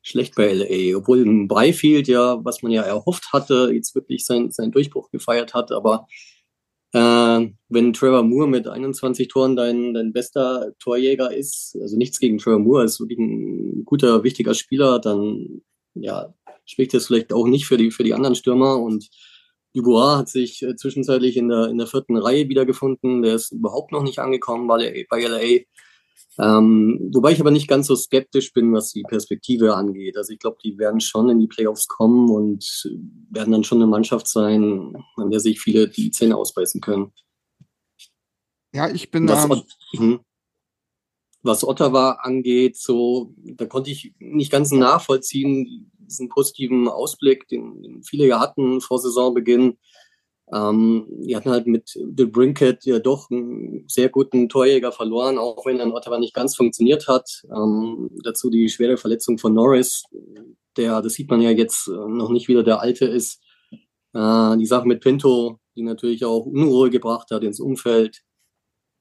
schlecht 0.02 0.34
bei 0.34 0.52
LA, 0.52 0.96
obwohl 0.96 1.22
ein 1.24 1.48
Byfield 1.48 2.08
ja, 2.08 2.42
was 2.44 2.62
man 2.62 2.72
ja 2.72 2.82
erhofft 2.82 3.32
hatte, 3.32 3.70
jetzt 3.72 3.94
wirklich 3.94 4.24
sein, 4.24 4.50
seinen 4.50 4.72
Durchbruch 4.72 5.10
gefeiert 5.10 5.54
hat, 5.54 5.72
aber 5.72 6.06
äh, 6.92 7.48
wenn 7.68 7.92
Trevor 7.92 8.22
Moore 8.22 8.48
mit 8.48 8.66
21 8.66 9.28
Toren 9.28 9.56
dein, 9.56 9.94
dein 9.94 10.12
bester 10.12 10.72
Torjäger 10.80 11.32
ist, 11.32 11.76
also 11.80 11.96
nichts 11.96 12.18
gegen 12.18 12.38
Trevor 12.38 12.58
Moore, 12.58 12.84
ist 12.84 13.00
wirklich 13.00 13.18
ein 13.18 13.84
guter, 13.84 14.24
wichtiger 14.24 14.54
Spieler, 14.54 14.98
dann 14.98 15.62
ja, 15.94 16.32
spricht 16.64 16.94
das 16.94 17.06
vielleicht 17.06 17.32
auch 17.32 17.46
nicht 17.46 17.66
für 17.66 17.76
die, 17.76 17.90
für 17.90 18.04
die 18.04 18.14
anderen 18.14 18.34
Stürmer. 18.34 18.78
Und 18.78 19.08
Dubois 19.74 20.18
hat 20.18 20.28
sich 20.28 20.62
äh, 20.62 20.76
zwischenzeitlich 20.76 21.36
in 21.36 21.48
der, 21.48 21.66
in 21.66 21.78
der 21.78 21.86
vierten 21.86 22.16
Reihe 22.16 22.48
wiedergefunden. 22.48 23.22
Der 23.22 23.34
ist 23.34 23.52
überhaupt 23.52 23.92
noch 23.92 24.02
nicht 24.02 24.18
angekommen 24.18 24.66
bei, 24.66 25.06
bei 25.08 25.22
LA. 25.22 25.64
Ähm, 26.38 27.10
wobei 27.12 27.32
ich 27.32 27.40
aber 27.40 27.50
nicht 27.50 27.68
ganz 27.68 27.86
so 27.86 27.96
skeptisch 27.96 28.52
bin, 28.52 28.72
was 28.72 28.92
die 28.92 29.02
Perspektive 29.02 29.74
angeht. 29.74 30.16
Also 30.16 30.32
ich 30.32 30.38
glaube, 30.38 30.58
die 30.64 30.78
werden 30.78 31.00
schon 31.00 31.28
in 31.28 31.38
die 31.38 31.48
Playoffs 31.48 31.86
kommen 31.86 32.30
und 32.30 32.88
werden 33.30 33.52
dann 33.52 33.64
schon 33.64 33.78
eine 33.78 33.86
Mannschaft 33.86 34.26
sein, 34.26 34.94
an 35.16 35.30
der 35.30 35.40
sich 35.40 35.60
viele 35.60 35.88
die 35.88 36.10
Zähne 36.10 36.36
ausbeißen 36.36 36.80
können. 36.80 37.12
Ja, 38.72 38.88
ich 38.88 39.10
bin 39.10 39.28
was, 39.28 39.44
ähm, 39.44 39.62
hm. 39.96 40.20
Was 41.42 41.64
Ottawa 41.64 42.18
angeht, 42.22 42.76
so 42.76 43.34
da 43.36 43.66
konnte 43.66 43.90
ich 43.90 44.14
nicht 44.18 44.52
ganz 44.52 44.70
nachvollziehen, 44.72 45.90
diesen 45.98 46.28
positiven 46.28 46.88
Ausblick, 46.88 47.48
den, 47.48 47.82
den 47.82 48.02
viele 48.02 48.26
ja 48.26 48.40
hatten 48.40 48.80
vor 48.80 48.98
Saisonbeginn. 48.98 49.78
Ähm, 50.52 51.06
die 51.08 51.36
hatten 51.36 51.50
halt 51.50 51.66
mit 51.66 51.90
The 51.90 52.24
Brinket 52.26 52.84
ja 52.84 52.98
doch 52.98 53.30
einen 53.30 53.84
sehr 53.88 54.08
guten 54.08 54.48
Torjäger 54.48 54.90
verloren, 54.90 55.38
auch 55.38 55.64
wenn 55.64 55.78
dann 55.78 55.92
Ottawa 55.92 56.18
nicht 56.18 56.34
ganz 56.34 56.56
funktioniert 56.56 57.06
hat. 57.06 57.42
Ähm, 57.54 58.10
dazu 58.24 58.50
die 58.50 58.68
schwere 58.68 58.96
Verletzung 58.96 59.38
von 59.38 59.54
Norris, 59.54 60.02
der, 60.76 61.02
das 61.02 61.14
sieht 61.14 61.30
man 61.30 61.40
ja 61.40 61.50
jetzt 61.50 61.86
äh, 61.88 61.92
noch 61.92 62.30
nicht 62.30 62.48
wieder 62.48 62.64
der 62.64 62.80
Alte 62.80 63.06
ist. 63.06 63.40
Äh, 64.12 64.56
die 64.56 64.66
Sache 64.66 64.88
mit 64.88 65.00
Pinto, 65.00 65.60
die 65.76 65.82
natürlich 65.82 66.24
auch 66.24 66.46
Unruhe 66.46 66.90
gebracht 66.90 67.30
hat 67.30 67.44
ins 67.44 67.60
Umfeld. 67.60 68.22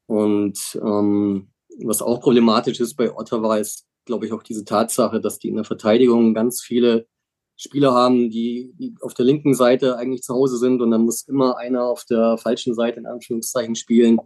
Und 0.05 0.79
ähm, 0.83 1.51
was 1.85 2.01
auch 2.01 2.19
problematisch 2.19 2.79
ist 2.79 2.95
bei 2.95 3.15
Ottawa 3.15 3.57
ist 3.57 3.89
glaube 4.09 4.25
ich, 4.25 4.33
auch 4.33 4.43
diese 4.43 4.65
Tatsache, 4.65 5.21
dass 5.21 5.37
die 5.37 5.49
in 5.49 5.55
der 5.55 5.63
Verteidigung 5.63 6.33
ganz 6.33 6.61
viele 6.61 7.07
Spieler 7.55 7.93
haben, 7.93 8.29
die, 8.29 8.73
die 8.73 8.95
auf 9.01 9.13
der 9.13 9.25
linken 9.25 9.53
Seite 9.53 9.97
eigentlich 9.97 10.23
zu 10.23 10.33
Hause 10.33 10.57
sind 10.57 10.81
und 10.81 10.91
dann 10.91 11.03
muss 11.03 11.27
immer 11.27 11.57
einer 11.57 11.83
auf 11.83 12.05
der 12.05 12.37
falschen 12.37 12.73
Seite 12.73 12.99
in 12.99 13.05
Anführungszeichen 13.05 13.75
spielen. 13.75 14.17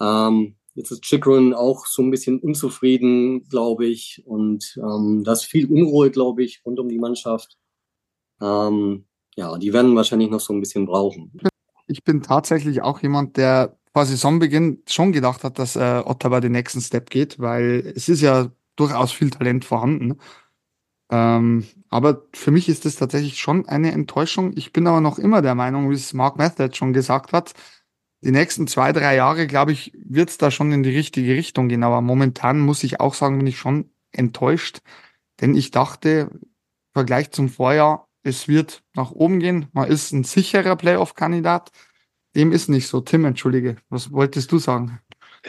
Ähm, 0.00 0.56
jetzt 0.74 0.90
ist 0.92 1.02
Chikrin 1.02 1.52
auch 1.52 1.86
so 1.86 2.02
ein 2.02 2.10
bisschen 2.10 2.40
unzufrieden, 2.40 3.46
glaube 3.48 3.86
ich, 3.86 4.22
und 4.24 4.78
ähm, 4.78 5.24
da 5.24 5.32
ist 5.32 5.44
viel 5.44 5.66
Unruhe, 5.66 6.10
glaube 6.10 6.42
ich, 6.42 6.62
rund 6.64 6.80
um 6.80 6.88
die 6.88 6.98
Mannschaft. 6.98 7.58
Ähm, 8.40 9.06
ja, 9.34 9.58
die 9.58 9.74
werden 9.74 9.94
wahrscheinlich 9.94 10.30
noch 10.30 10.40
so 10.40 10.54
ein 10.54 10.60
bisschen 10.60 10.86
brauchen. 10.86 11.38
Ich 11.86 12.02
bin 12.02 12.22
tatsächlich 12.22 12.80
auch 12.80 13.02
jemand, 13.02 13.36
der 13.36 13.76
vor 13.96 14.04
Saisonbeginn 14.04 14.82
schon 14.86 15.12
gedacht 15.12 15.42
hat, 15.42 15.58
dass 15.58 15.74
äh, 15.74 16.02
Ottawa 16.04 16.40
den 16.40 16.52
nächsten 16.52 16.82
Step 16.82 17.08
geht, 17.08 17.38
weil 17.38 17.94
es 17.96 18.10
ist 18.10 18.20
ja 18.20 18.50
durchaus 18.76 19.10
viel 19.10 19.30
Talent 19.30 19.64
vorhanden. 19.64 20.18
Ähm, 21.10 21.66
aber 21.88 22.26
für 22.34 22.50
mich 22.50 22.68
ist 22.68 22.84
das 22.84 22.96
tatsächlich 22.96 23.38
schon 23.38 23.66
eine 23.66 23.92
Enttäuschung. 23.92 24.52
Ich 24.54 24.74
bin 24.74 24.86
aber 24.86 25.00
noch 25.00 25.18
immer 25.18 25.40
der 25.40 25.54
Meinung, 25.54 25.88
wie 25.88 25.94
es 25.94 26.12
Mark 26.12 26.36
Method 26.36 26.76
schon 26.76 26.92
gesagt 26.92 27.32
hat, 27.32 27.54
die 28.20 28.32
nächsten 28.32 28.66
zwei, 28.66 28.92
drei 28.92 29.16
Jahre, 29.16 29.46
glaube 29.46 29.72
ich, 29.72 29.94
wird 29.94 30.28
es 30.28 30.36
da 30.36 30.50
schon 30.50 30.72
in 30.72 30.82
die 30.82 30.94
richtige 30.94 31.32
Richtung 31.32 31.70
gehen. 31.70 31.82
Aber 31.82 32.02
momentan 32.02 32.60
muss 32.60 32.84
ich 32.84 33.00
auch 33.00 33.14
sagen, 33.14 33.38
bin 33.38 33.46
ich 33.46 33.56
schon 33.56 33.88
enttäuscht, 34.12 34.80
denn 35.40 35.54
ich 35.54 35.70
dachte, 35.70 36.28
im 36.32 36.40
Vergleich 36.92 37.30
zum 37.30 37.48
Vorjahr, 37.48 38.08
es 38.22 38.46
wird 38.46 38.82
nach 38.94 39.12
oben 39.12 39.40
gehen. 39.40 39.68
Man 39.72 39.88
ist 39.88 40.12
ein 40.12 40.24
sicherer 40.24 40.76
Playoff-Kandidat. 40.76 41.70
Dem 42.36 42.52
ist 42.52 42.68
nicht 42.68 42.86
so. 42.86 43.00
Tim, 43.00 43.24
entschuldige, 43.24 43.76
was 43.88 44.12
wolltest 44.12 44.52
du 44.52 44.58
sagen? 44.58 45.00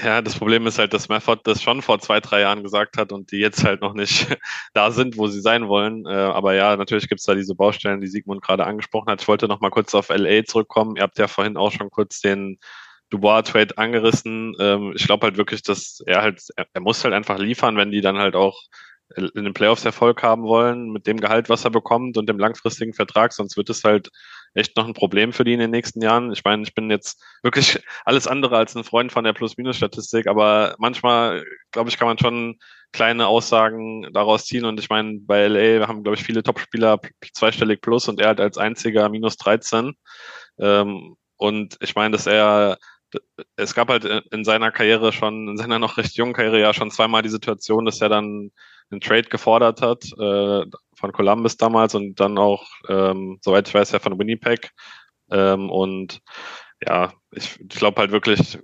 Ja, 0.02 0.22
das 0.22 0.38
Problem 0.38 0.68
ist 0.68 0.78
halt, 0.78 0.94
dass 0.94 1.10
Method 1.10 1.42
das 1.44 1.62
schon 1.62 1.82
vor 1.82 2.00
zwei, 2.00 2.20
drei 2.20 2.42
Jahren 2.42 2.64
gesagt 2.64 2.98
hat 2.98 3.12
und 3.12 3.32
die 3.32 3.40
jetzt 3.40 3.64
halt 3.64 3.82
noch 3.82 3.94
nicht 3.94 4.28
da 4.74 4.92
sind, 4.92 5.18
wo 5.18 5.28
sie 5.28 5.42
sein 5.42 5.68
wollen. 5.68 6.06
Äh, 6.06 6.10
aber 6.10 6.54
ja, 6.54 6.76
natürlich 6.78 7.10
gibt's 7.10 7.26
da 7.26 7.36
diese 7.36 7.56
Baustellen, 7.56 8.00
die 8.00 8.08
Sigmund 8.08 8.42
gerade 8.42 8.66
angesprochen 8.66 9.10
hat. 9.10 9.22
Ich 9.22 9.28
wollte 9.28 9.48
noch 9.48 9.60
mal 9.60 9.72
kurz 9.72 9.94
auf 9.96 10.10
LA 10.10 10.46
zurückkommen. 10.46 10.96
Ihr 10.96 11.04
habt 11.04 11.18
ja 11.18 11.28
vorhin 11.28 11.58
auch 11.58 11.72
schon 11.72 11.90
kurz 11.90 12.22
den 12.22 12.60
Dubois-Trade 13.10 13.78
angerissen. 13.78 14.56
Ähm, 14.60 14.94
ich 14.96 15.06
glaube 15.06 15.26
halt 15.26 15.38
wirklich, 15.38 15.64
dass 15.64 16.02
er 16.06 16.22
halt, 16.22 16.42
er 16.56 16.82
muss 16.82 17.04
halt 17.04 17.14
einfach 17.14 17.40
liefern, 17.40 17.76
wenn 17.76 17.92
die 17.92 18.02
dann 18.02 18.18
halt 18.18 18.36
auch 18.36 18.62
in 19.16 19.46
den 19.46 19.54
Playoffs 19.54 19.86
Erfolg 19.86 20.22
haben 20.22 20.44
wollen, 20.44 20.92
mit 20.92 21.08
dem 21.08 21.20
Gehalt, 21.20 21.50
was 21.50 21.64
er 21.64 21.72
bekommt 21.72 22.18
und 22.18 22.28
dem 22.28 22.38
langfristigen 22.38 22.94
Vertrag, 22.94 23.32
sonst 23.32 23.56
wird 23.56 23.70
es 23.70 23.84
halt 23.84 24.10
echt 24.54 24.76
noch 24.76 24.86
ein 24.86 24.94
Problem 24.94 25.32
für 25.32 25.44
die 25.44 25.54
in 25.54 25.60
den 25.60 25.72
nächsten 25.72 26.02
Jahren. 26.02 26.32
Ich 26.34 26.44
meine, 26.44 26.64
ich 26.64 26.74
bin 26.74 26.90
jetzt 26.90 27.24
wirklich 27.42 27.80
alles 28.06 28.28
andere 28.28 28.58
als 28.58 28.76
ein 28.76 28.84
Freund 28.84 29.12
von 29.12 29.24
der 29.24 29.34
Plus-Minus-Statistik, 29.34 30.28
aber 30.28 30.76
manchmal, 30.78 31.46
glaube 31.72 31.90
ich, 31.90 31.98
kann 31.98 32.08
man 32.08 32.18
schon 32.18 32.58
kleine 32.92 33.28
Aussagen 33.28 34.12
daraus 34.14 34.46
ziehen. 34.46 34.66
Und 34.66 34.80
ich 34.80 34.90
meine, 34.90 35.20
bei 35.22 35.48
LA 35.48 35.88
haben, 35.88 36.04
glaube 36.04 36.18
ich, 36.18 36.24
viele 36.24 36.44
Topspieler 36.44 37.00
zweistellig 37.34 37.82
plus 37.82 38.08
und 38.08 38.20
er 38.20 38.30
hat 38.30 38.42
als 38.42 38.58
einziger 38.58 39.08
minus 39.10 39.38
13. 39.38 39.94
Ähm, 40.60 41.16
und 41.38 41.78
ich 41.80 41.96
meine, 41.96 42.12
dass 42.12 42.28
er 42.28 42.78
es 43.56 43.74
gab 43.74 43.90
halt 43.90 44.04
in 44.04 44.44
seiner 44.44 44.72
Karriere 44.72 45.14
schon, 45.14 45.48
in 45.48 45.58
seiner 45.58 45.80
noch 45.80 45.98
recht 45.98 46.16
jungen 46.18 46.34
Karriere 46.34 46.60
ja 46.60 46.74
schon 46.74 46.92
zweimal 46.92 47.22
die 47.22 47.30
Situation, 47.30 47.86
dass 47.86 48.02
er 48.02 48.10
dann 48.10 48.52
einen 48.92 49.02
Trade 49.02 49.24
gefordert 49.30 49.82
hat, 49.82 50.06
äh, 50.20 50.66
von 50.96 51.12
Columbus 51.12 51.58
damals 51.58 51.96
und 51.96 52.20
dann 52.20 52.38
auch, 52.38 52.66
ähm, 52.90 53.40
soweit 53.42 53.68
ich 53.68 53.74
weiß, 53.74 53.92
ja 53.92 54.00
von 54.00 54.18
Winnipeg. 54.20 54.72
Ähm, 55.32 55.70
und 55.70 56.22
ja, 56.86 57.14
ich, 57.32 57.60
ich 57.60 57.70
glaube 57.70 58.02
halt 58.02 58.12
wirklich, 58.12 58.60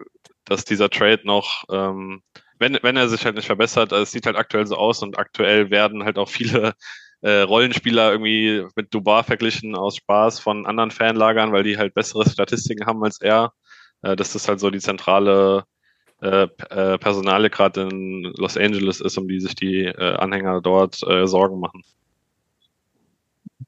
dass 0.46 0.65
dieser 0.65 0.89
Trade 0.89 1.22
noch, 1.25 1.63
ähm, 1.72 2.22
wenn, 2.60 2.80
wenn 2.82 2.98
er 2.98 3.10
sich 3.10 3.25
halt 3.25 3.36
nicht 3.36 3.48
verbessert, 3.48 3.92
also 3.94 4.03
es 4.03 4.12
sieht 4.12 4.25
halt 4.25 4.38
aktuell 4.38 4.65
so 4.68 4.75
aus 4.77 5.01
und 5.03 5.18
aktuell 5.18 5.70
werden 5.72 6.03
halt 6.03 6.18
auch 6.18 6.30
viele 6.30 6.74
äh, 7.22 7.42
Rollenspieler 7.42 8.12
irgendwie 8.12 8.65
mit 8.75 8.94
Dubar 8.94 9.24
verglichen 9.24 9.75
aus 9.75 9.98
Spaß 9.98 10.39
von 10.39 10.65
anderen 10.65 10.92
Fanlagern, 10.92 11.53
weil 11.53 11.63
die 11.63 11.77
halt 11.77 11.94
bessere 11.94 12.30
Statistiken 12.30 12.86
haben 12.86 13.03
als 13.03 13.22
er. 13.22 13.53
Äh, 14.01 14.15
das 14.15 14.48
halt 14.48 14.60
so 14.60 14.70
die 14.70 14.80
zentrale 14.80 15.65
äh, 16.24 16.48
äh, 16.70 16.98
Personale 16.98 17.50
gerade 17.50 17.82
in 17.82 18.24
Los 18.38 18.56
Angeles 18.56 19.01
ist, 19.01 19.18
um 19.18 19.27
die 19.27 19.42
sich 19.42 19.56
die 19.56 19.84
äh, 19.84 20.15
Anhänger 20.15 20.62
dort 20.62 21.03
äh, 21.06 21.27
Sorgen 21.27 21.60
machen. 21.60 21.84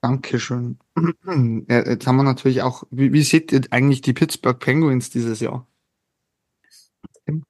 Dankeschön. 0.02 0.78
Jetzt 1.68 2.08
haben 2.08 2.16
wir 2.16 2.24
natürlich 2.24 2.62
auch, 2.62 2.84
wie, 2.92 3.12
wie 3.12 3.24
seht 3.24 3.52
ihr 3.52 3.62
eigentlich 3.72 4.02
die 4.02 4.14
Pittsburgh 4.14 4.58
Penguins 4.60 5.10
dieses 5.10 5.42
Jahr? 5.42 5.68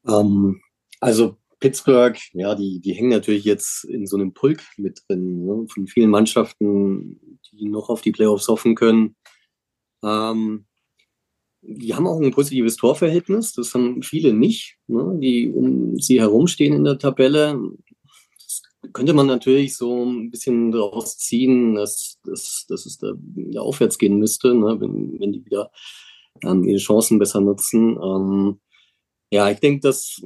Ähm, 0.07 0.62
also 1.00 1.38
Pittsburgh, 1.59 2.17
ja, 2.33 2.55
die, 2.55 2.79
die 2.79 2.93
hängen 2.93 3.09
natürlich 3.09 3.43
jetzt 3.43 3.83
in 3.85 4.07
so 4.07 4.17
einem 4.17 4.33
Pulk 4.33 4.62
mit 4.77 5.03
drin, 5.07 5.45
ne, 5.45 5.67
von 5.67 5.88
vielen 5.88 6.09
Mannschaften, 6.09 7.39
die 7.51 7.69
noch 7.69 7.89
auf 7.89 8.01
die 8.01 8.12
Playoffs 8.12 8.47
hoffen 8.47 8.75
können. 8.75 9.15
Ähm, 10.03 10.65
die 11.67 11.93
haben 11.93 12.07
auch 12.07 12.19
ein 12.19 12.31
positives 12.31 12.75
Torverhältnis, 12.75 13.53
das 13.53 13.74
haben 13.74 14.03
viele 14.03 14.34
nicht, 14.34 14.77
ne, 14.88 15.17
die 15.19 15.50
um 15.50 15.98
sie 15.98 16.19
herumstehen 16.19 16.74
in 16.74 16.84
der 16.84 17.00
Tabelle. 17.00 17.60
Das 18.38 18.62
könnte 18.93 19.13
man 19.13 19.27
natürlich 19.27 19.75
so 19.75 20.05
ein 20.05 20.29
bisschen 20.29 20.72
daraus 20.72 21.17
ziehen, 21.17 21.75
dass, 21.75 22.19
dass, 22.24 22.65
dass 22.69 22.86
es 22.86 22.98
da 22.98 23.13
wieder 23.17 23.63
aufwärts 23.63 23.98
gehen 23.98 24.19
müsste, 24.19 24.53
ne, 24.53 24.79
wenn, 24.79 25.19
wenn 25.19 25.34
die 25.34 25.45
wieder 25.45 25.72
ähm, 26.43 26.63
ihre 26.63 26.79
Chancen 26.79 27.19
besser 27.19 27.41
nutzen. 27.41 27.98
Ähm, 28.01 28.60
ja, 29.31 29.50
ich 29.50 29.60
denke, 29.60 29.81
dass 29.81 30.22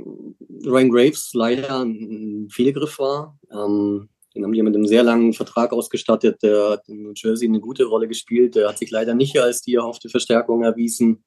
Ryan 0.65 0.89
Graves 0.89 1.31
leider 1.33 1.83
ein 1.83 2.47
Fehlgriff 2.51 2.99
war. 2.99 3.39
Ähm, 3.51 4.09
den 4.35 4.43
haben 4.43 4.53
die 4.53 4.61
mit 4.61 4.75
einem 4.75 4.85
sehr 4.85 5.03
langen 5.03 5.33
Vertrag 5.33 5.71
ausgestattet. 5.71 6.43
Der 6.43 6.71
hat 6.71 6.87
in 6.87 7.01
New 7.01 7.13
Jersey 7.15 7.47
eine 7.47 7.59
gute 7.59 7.85
Rolle 7.85 8.07
gespielt. 8.07 8.55
Der 8.55 8.69
hat 8.69 8.77
sich 8.77 8.91
leider 8.91 9.15
nicht 9.15 9.39
als 9.39 9.61
die 9.61 9.75
erhoffte 9.75 10.09
Verstärkung 10.09 10.63
erwiesen. 10.63 11.23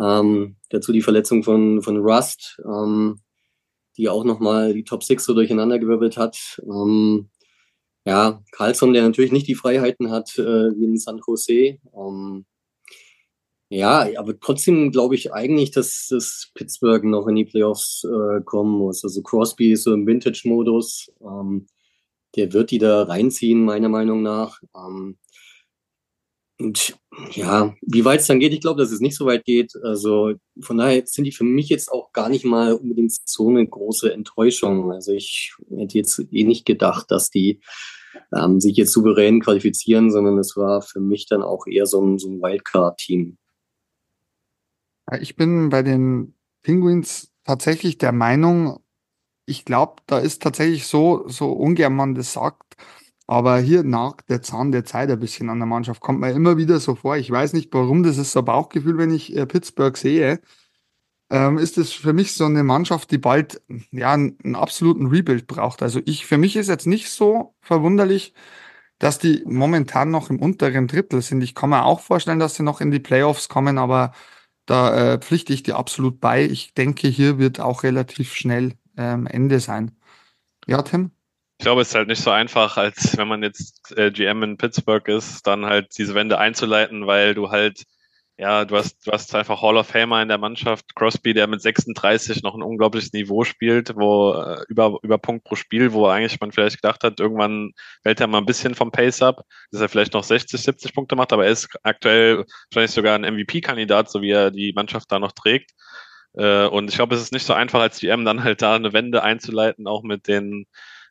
Ähm, 0.00 0.56
dazu 0.70 0.92
die 0.92 1.02
Verletzung 1.02 1.42
von, 1.42 1.82
von 1.82 1.98
Rust, 1.98 2.60
ähm, 2.64 3.20
die 3.96 4.08
auch 4.08 4.24
nochmal 4.24 4.74
die 4.74 4.84
Top 4.84 5.02
6 5.02 5.24
so 5.24 5.34
durcheinandergewirbelt 5.34 6.16
hat. 6.16 6.60
Ähm, 6.62 7.30
ja, 8.06 8.42
Carlson, 8.52 8.92
der 8.92 9.02
natürlich 9.02 9.32
nicht 9.32 9.48
die 9.48 9.54
Freiheiten 9.54 10.10
hat 10.10 10.38
äh, 10.38 10.42
wie 10.42 10.84
in 10.84 10.96
San 10.96 11.20
Jose. 11.26 11.78
Ähm, 11.94 12.46
ja, 13.70 14.08
aber 14.16 14.38
trotzdem 14.40 14.92
glaube 14.92 15.14
ich 15.14 15.32
eigentlich, 15.34 15.72
dass, 15.72 16.06
dass 16.08 16.50
Pittsburgh 16.54 17.04
noch 17.04 17.26
in 17.26 17.36
die 17.36 17.44
Playoffs 17.44 18.04
äh, 18.04 18.40
kommen 18.42 18.78
muss. 18.78 19.04
Also 19.04 19.22
Crosby 19.22 19.72
ist 19.72 19.82
so 19.82 19.92
im 19.92 20.06
Vintage-Modus. 20.06 21.12
Ähm, 21.20 21.66
der 22.36 22.52
wird 22.54 22.70
die 22.70 22.78
da 22.78 23.02
reinziehen, 23.02 23.64
meiner 23.64 23.90
Meinung 23.90 24.22
nach. 24.22 24.60
Ähm, 24.74 25.18
und 26.60 26.98
ja, 27.30 27.74
wie 27.82 28.04
weit 28.04 28.20
es 28.20 28.26
dann 28.26 28.40
geht, 28.40 28.52
ich 28.52 28.60
glaube, 28.60 28.80
dass 28.80 28.90
es 28.90 29.00
nicht 29.00 29.16
so 29.16 29.26
weit 29.26 29.44
geht. 29.44 29.74
Also 29.82 30.34
von 30.60 30.78
daher 30.78 31.02
sind 31.06 31.24
die 31.24 31.32
für 31.32 31.44
mich 31.44 31.68
jetzt 31.68 31.90
auch 31.90 32.12
gar 32.12 32.28
nicht 32.28 32.44
mal 32.44 32.72
unbedingt 32.72 33.12
so 33.24 33.48
eine 33.48 33.66
große 33.66 34.12
Enttäuschung. 34.12 34.92
Also 34.92 35.12
ich 35.12 35.54
hätte 35.70 35.98
jetzt 35.98 36.18
eh 36.32 36.44
nicht 36.44 36.64
gedacht, 36.64 37.10
dass 37.10 37.30
die 37.30 37.60
ähm, 38.34 38.60
sich 38.60 38.76
jetzt 38.76 38.92
souverän 38.92 39.40
qualifizieren, 39.40 40.10
sondern 40.10 40.38
es 40.38 40.56
war 40.56 40.82
für 40.82 41.00
mich 41.00 41.26
dann 41.26 41.42
auch 41.42 41.66
eher 41.66 41.86
so 41.86 42.04
ein, 42.04 42.18
so 42.18 42.28
ein 42.28 42.40
Wildcard-Team. 42.40 43.38
Ich 45.20 45.36
bin 45.36 45.70
bei 45.70 45.82
den 45.82 46.34
Penguins 46.62 47.32
tatsächlich 47.44 47.98
der 47.98 48.12
Meinung, 48.12 48.80
ich 49.46 49.64
glaube, 49.64 50.02
da 50.06 50.18
ist 50.18 50.42
tatsächlich 50.42 50.86
so, 50.86 51.26
so 51.28 51.52
ungern 51.52 51.94
man 51.94 52.14
das 52.14 52.34
sagt, 52.34 52.76
aber 53.28 53.58
hier 53.58 53.84
nagt 53.84 54.30
der 54.30 54.42
Zahn 54.42 54.72
der 54.72 54.84
Zeit 54.86 55.10
ein 55.10 55.20
bisschen 55.20 55.50
an 55.50 55.58
der 55.58 55.66
Mannschaft. 55.66 56.00
Kommt 56.00 56.20
mir 56.20 56.32
immer 56.32 56.56
wieder 56.56 56.80
so 56.80 56.94
vor. 56.94 57.18
Ich 57.18 57.30
weiß 57.30 57.52
nicht 57.52 57.72
warum, 57.74 58.02
das 58.02 58.16
ist 58.16 58.32
so 58.32 58.40
ein 58.40 58.46
Bauchgefühl, 58.46 58.96
wenn 58.98 59.12
ich 59.12 59.36
äh, 59.36 59.46
Pittsburgh 59.46 59.96
sehe. 59.96 60.40
Ähm, 61.30 61.58
ist 61.58 61.76
es 61.78 61.92
für 61.92 62.14
mich 62.14 62.32
so 62.32 62.46
eine 62.46 62.64
Mannschaft, 62.64 63.10
die 63.10 63.18
bald 63.18 63.62
ja 63.92 64.12
einen, 64.14 64.56
absoluten 64.56 65.08
Rebuild 65.08 65.46
braucht. 65.46 65.82
Also 65.82 66.00
ich, 66.06 66.26
für 66.26 66.38
mich 66.38 66.56
ist 66.56 66.68
jetzt 66.68 66.86
nicht 66.86 67.10
so 67.10 67.54
verwunderlich, 67.60 68.32
dass 68.98 69.18
die 69.18 69.42
momentan 69.46 70.10
noch 70.10 70.30
im 70.30 70.40
unteren 70.40 70.88
Drittel 70.88 71.22
sind. 71.22 71.42
Ich 71.42 71.54
kann 71.54 71.70
mir 71.70 71.84
auch 71.84 72.00
vorstellen, 72.00 72.38
dass 72.40 72.54
sie 72.56 72.62
noch 72.62 72.80
in 72.80 72.90
die 72.90 73.00
Playoffs 73.00 73.48
kommen, 73.50 73.78
aber 73.78 74.12
da 74.66 75.14
äh, 75.14 75.18
pflichte 75.20 75.52
ich 75.52 75.62
dir 75.62 75.76
absolut 75.76 76.20
bei. 76.20 76.44
Ich 76.44 76.74
denke, 76.74 77.08
hier 77.08 77.38
wird 77.38 77.60
auch 77.60 77.82
relativ 77.84 78.34
schnell 78.34 78.74
ähm, 78.96 79.26
Ende 79.26 79.60
sein. 79.60 79.92
Ja, 80.66 80.82
Tim? 80.82 81.12
Ich 81.60 81.64
glaube, 81.64 81.82
es 81.82 81.88
ist 81.88 81.94
halt 81.96 82.06
nicht 82.06 82.22
so 82.22 82.30
einfach, 82.30 82.76
als 82.76 83.16
wenn 83.18 83.26
man 83.26 83.42
jetzt 83.42 83.92
äh, 83.96 84.12
GM 84.12 84.44
in 84.44 84.56
Pittsburgh 84.58 85.08
ist, 85.08 85.44
dann 85.44 85.66
halt 85.66 85.88
diese 85.98 86.14
Wende 86.14 86.38
einzuleiten, 86.38 87.08
weil 87.08 87.34
du 87.34 87.50
halt, 87.50 87.82
ja, 88.36 88.64
du 88.64 88.76
hast, 88.76 89.04
du 89.04 89.10
hast 89.10 89.34
einfach 89.34 89.60
Hall 89.60 89.76
of 89.76 89.88
Famer 89.88 90.22
in 90.22 90.28
der 90.28 90.38
Mannschaft, 90.38 90.94
Crosby, 90.94 91.34
der 91.34 91.48
mit 91.48 91.60
36 91.60 92.42
noch 92.44 92.54
ein 92.54 92.62
unglaubliches 92.62 93.12
Niveau 93.12 93.42
spielt, 93.42 93.96
wo 93.96 94.34
äh, 94.34 94.62
über, 94.68 94.98
über 95.02 95.18
Punkt 95.18 95.44
pro 95.44 95.56
Spiel, 95.56 95.92
wo 95.92 96.06
eigentlich 96.06 96.40
man 96.40 96.52
vielleicht 96.52 96.80
gedacht 96.80 97.02
hat, 97.02 97.18
irgendwann 97.18 97.72
fällt 98.04 98.20
er 98.20 98.28
mal 98.28 98.38
ein 98.38 98.46
bisschen 98.46 98.76
vom 98.76 98.92
Pace 98.92 99.22
ab, 99.22 99.42
dass 99.72 99.80
er 99.80 99.88
vielleicht 99.88 100.14
noch 100.14 100.22
60, 100.22 100.60
70 100.62 100.94
Punkte 100.94 101.16
macht, 101.16 101.32
aber 101.32 101.46
er 101.46 101.50
ist 101.52 101.68
aktuell 101.82 102.44
wahrscheinlich 102.70 102.92
sogar 102.92 103.16
ein 103.18 103.34
MVP-Kandidat, 103.34 104.10
so 104.10 104.22
wie 104.22 104.30
er 104.30 104.52
die 104.52 104.72
Mannschaft 104.74 105.10
da 105.10 105.18
noch 105.18 105.32
trägt. 105.32 105.72
Äh, 106.34 106.66
und 106.66 106.88
ich 106.88 106.94
glaube, 106.96 107.16
es 107.16 107.22
ist 107.22 107.32
nicht 107.32 107.46
so 107.46 107.52
einfach 107.52 107.80
als 107.80 107.98
GM 107.98 108.24
dann 108.24 108.44
halt 108.44 108.62
da 108.62 108.76
eine 108.76 108.92
Wende 108.92 109.24
einzuleiten, 109.24 109.88
auch 109.88 110.04
mit 110.04 110.28
den 110.28 110.66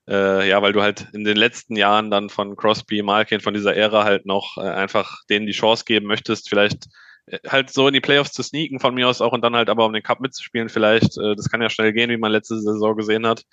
äh, 0.08 0.48
ja, 0.48 0.62
weil 0.62 0.74
du 0.74 0.82
halt 0.82 1.08
in 1.14 1.24
den 1.24 1.38
letzten 1.38 1.76
Jahren 1.76 2.10
dann 2.10 2.30
von 2.30 2.56
Crosby, 2.56 3.02
Malkin, 3.02 3.42
von 3.42 3.54
dieser 3.54 3.76
Ära 3.76 4.04
halt 4.04 4.26
noch 4.26 4.58
äh, 4.58 4.62
einfach 4.62 5.24
denen 5.30 5.46
die 5.46 5.52
Chance 5.54 5.84
geben 5.86 6.08
möchtest, 6.08 6.50
vielleicht 6.50 6.88
äh, 7.28 7.40
halt 7.48 7.70
so 7.72 7.88
in 7.88 7.94
die 7.94 8.02
Playoffs 8.02 8.32
zu 8.32 8.44
sneaken 8.44 8.80
von 8.80 8.96
mir 8.96 9.08
aus 9.08 9.22
auch 9.22 9.34
und 9.34 9.42
dann 9.42 9.56
halt 9.56 9.70
aber 9.70 9.86
um 9.86 9.94
den 9.94 10.04
Cup 10.04 10.20
mitzuspielen 10.20 10.70
vielleicht. 10.70 11.18
Äh, 11.18 11.36
das 11.36 11.50
kann 11.50 11.62
ja 11.62 11.70
schnell 11.70 11.94
gehen, 11.94 12.10
wie 12.10 12.18
man 12.18 12.32
letzte 12.32 12.60
Saison 12.60 12.96
gesehen 12.96 13.28
hat. 13.28 13.44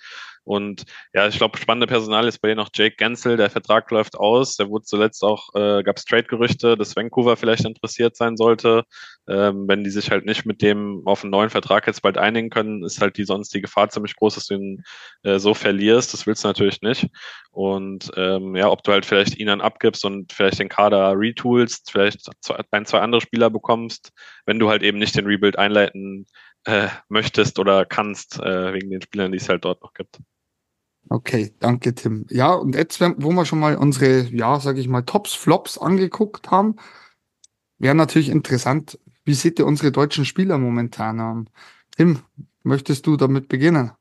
Und 0.45 0.85
ja, 1.13 1.27
ich 1.27 1.37
glaube, 1.37 1.57
spannende 1.57 1.87
Personal 1.87 2.27
ist 2.27 2.39
bei 2.39 2.49
ihr 2.49 2.55
noch 2.55 2.69
Jake 2.73 2.95
Gensel. 2.95 3.35
Der 3.35 3.49
Vertrag 3.49 3.89
läuft 3.91 4.15
aus. 4.15 4.55
Der 4.55 4.69
wurde 4.69 4.85
zuletzt 4.85 5.23
auch, 5.23 5.49
äh, 5.55 5.83
gab 5.83 5.97
es 5.97 6.05
Trade-Gerüchte, 6.05 6.77
dass 6.77 6.95
Vancouver 6.95 7.35
vielleicht 7.35 7.65
interessiert 7.65 8.15
sein 8.15 8.37
sollte. 8.37 8.83
Ähm, 9.27 9.67
wenn 9.67 9.83
die 9.83 9.89
sich 9.89 10.11
halt 10.11 10.25
nicht 10.25 10.45
mit 10.45 10.61
dem 10.61 11.01
auf 11.05 11.23
einen 11.23 11.31
neuen 11.31 11.49
Vertrag 11.49 11.87
jetzt 11.87 12.03
bald 12.03 12.19
einigen 12.19 12.51
können, 12.51 12.83
ist 12.83 13.01
halt 13.01 13.17
die 13.17 13.25
sonst 13.25 13.53
die 13.55 13.61
Gefahr 13.61 13.89
ziemlich 13.89 14.15
groß, 14.15 14.35
dass 14.35 14.45
du 14.45 14.53
ihn 14.53 14.83
äh, 15.23 15.39
so 15.39 15.55
verlierst. 15.55 16.13
Das 16.13 16.27
willst 16.27 16.43
du 16.43 16.47
natürlich 16.47 16.81
nicht. 16.81 17.07
Und 17.51 18.11
ähm, 18.15 18.55
ja, 18.55 18.69
ob 18.69 18.83
du 18.83 18.91
halt 18.91 19.05
vielleicht 19.05 19.37
ihn 19.37 19.47
dann 19.47 19.61
abgibst 19.61 20.05
und 20.05 20.31
vielleicht 20.31 20.59
den 20.59 20.69
Kader 20.69 21.13
retoolst, 21.17 21.89
vielleicht 21.91 22.29
ein, 22.71 22.85
zwei 22.85 22.99
andere 22.99 23.21
Spieler 23.21 23.49
bekommst, 23.49 24.11
wenn 24.45 24.59
du 24.59 24.69
halt 24.69 24.83
eben 24.83 24.99
nicht 24.99 25.15
den 25.15 25.25
Rebuild 25.25 25.57
einleiten 25.57 26.27
äh, 26.65 26.89
möchtest 27.09 27.59
oder 27.59 27.85
kannst, 27.85 28.39
äh, 28.39 28.73
wegen 28.73 28.89
den 28.89 29.01
Spielern, 29.01 29.31
die 29.31 29.37
es 29.37 29.49
halt 29.49 29.65
dort 29.65 29.81
noch 29.81 29.93
gibt. 29.93 30.19
Okay, 31.09 31.53
danke 31.59 31.93
Tim. 31.93 32.25
Ja, 32.29 32.53
und 32.53 32.75
jetzt, 32.75 32.99
wo 32.99 33.31
wir 33.31 33.45
schon 33.45 33.59
mal 33.59 33.75
unsere, 33.75 34.21
ja, 34.27 34.59
sage 34.59 34.79
ich 34.79 34.87
mal, 34.87 35.03
Tops, 35.03 35.33
Flops 35.33 35.77
angeguckt 35.77 36.49
haben, 36.49 36.77
wäre 37.77 37.95
natürlich 37.95 38.29
interessant, 38.29 38.99
wie 39.23 39.33
seht 39.33 39.59
ihr 39.59 39.65
unsere 39.65 39.91
deutschen 39.91 40.25
Spieler 40.25 40.57
momentan 40.57 41.19
an? 41.19 41.49
Tim, 41.95 42.19
möchtest 42.63 43.05
du 43.07 43.17
damit 43.17 43.49
beginnen? 43.49 43.91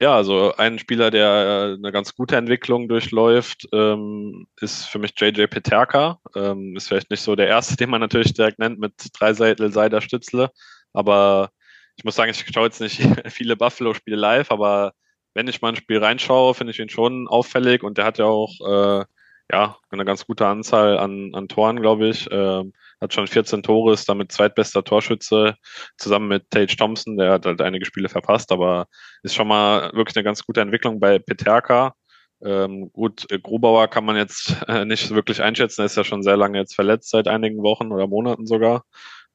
Ja, 0.00 0.14
also 0.14 0.54
ein 0.56 0.78
Spieler, 0.78 1.10
der 1.10 1.72
äh, 1.72 1.74
eine 1.74 1.90
ganz 1.90 2.14
gute 2.14 2.36
Entwicklung 2.36 2.88
durchläuft, 2.88 3.68
ähm, 3.72 4.46
ist 4.60 4.84
für 4.84 5.00
mich 5.00 5.12
JJ 5.16 5.46
Peterka. 5.48 6.20
Ähm, 6.36 6.76
ist 6.76 6.86
vielleicht 6.86 7.10
nicht 7.10 7.22
so 7.22 7.34
der 7.34 7.48
erste, 7.48 7.76
den 7.76 7.90
man 7.90 8.00
natürlich 8.00 8.32
direkt 8.32 8.60
nennt 8.60 8.78
mit 8.78 8.92
Dreiseitel, 9.12 9.72
Seider, 9.72 10.00
Stützle. 10.00 10.52
Aber 10.92 11.50
ich 11.96 12.04
muss 12.04 12.14
sagen, 12.14 12.30
ich 12.30 12.44
schaue 12.52 12.66
jetzt 12.66 12.80
nicht 12.80 13.02
viele 13.28 13.56
Buffalo-Spiele 13.56 14.16
live, 14.16 14.52
aber 14.52 14.92
wenn 15.34 15.48
ich 15.48 15.60
mal 15.60 15.70
ein 15.70 15.76
Spiel 15.76 15.98
reinschaue, 15.98 16.54
finde 16.54 16.72
ich 16.72 16.78
ihn 16.78 16.88
schon 16.88 17.28
auffällig 17.28 17.82
und 17.82 17.98
der 17.98 18.04
hat 18.04 18.18
ja 18.18 18.26
auch 18.26 18.52
äh, 18.60 19.04
ja 19.52 19.76
eine 19.90 20.04
ganz 20.04 20.26
gute 20.26 20.46
Anzahl 20.46 20.98
an, 20.98 21.30
an 21.34 21.48
Toren, 21.48 21.80
glaube 21.80 22.08
ich. 22.08 22.30
Äh, 22.30 22.64
hat 23.00 23.14
schon 23.14 23.26
14 23.26 23.62
Tore, 23.62 23.94
ist 23.94 24.08
damit 24.08 24.32
zweitbester 24.32 24.84
Torschütze 24.84 25.54
zusammen 25.96 26.28
mit 26.28 26.50
Tage 26.50 26.76
Thompson, 26.76 27.16
der 27.16 27.32
hat 27.32 27.46
halt 27.46 27.60
einige 27.60 27.84
Spiele 27.84 28.08
verpasst, 28.08 28.50
aber 28.52 28.86
ist 29.22 29.34
schon 29.34 29.48
mal 29.48 29.92
wirklich 29.94 30.16
eine 30.16 30.24
ganz 30.24 30.44
gute 30.44 30.60
Entwicklung 30.60 31.00
bei 31.00 31.18
Peterka. 31.18 31.94
Ähm, 32.42 32.90
gut, 32.92 33.26
Grubauer 33.42 33.88
kann 33.88 34.04
man 34.04 34.16
jetzt 34.16 34.56
äh, 34.68 34.84
nicht 34.84 35.10
wirklich 35.10 35.42
einschätzen, 35.42 35.82
er 35.82 35.86
ist 35.86 35.96
ja 35.96 36.04
schon 36.04 36.22
sehr 36.22 36.36
lange 36.36 36.58
jetzt 36.58 36.74
verletzt, 36.74 37.10
seit 37.10 37.28
einigen 37.28 37.62
Wochen 37.62 37.92
oder 37.92 38.06
Monaten 38.06 38.46
sogar. 38.46 38.84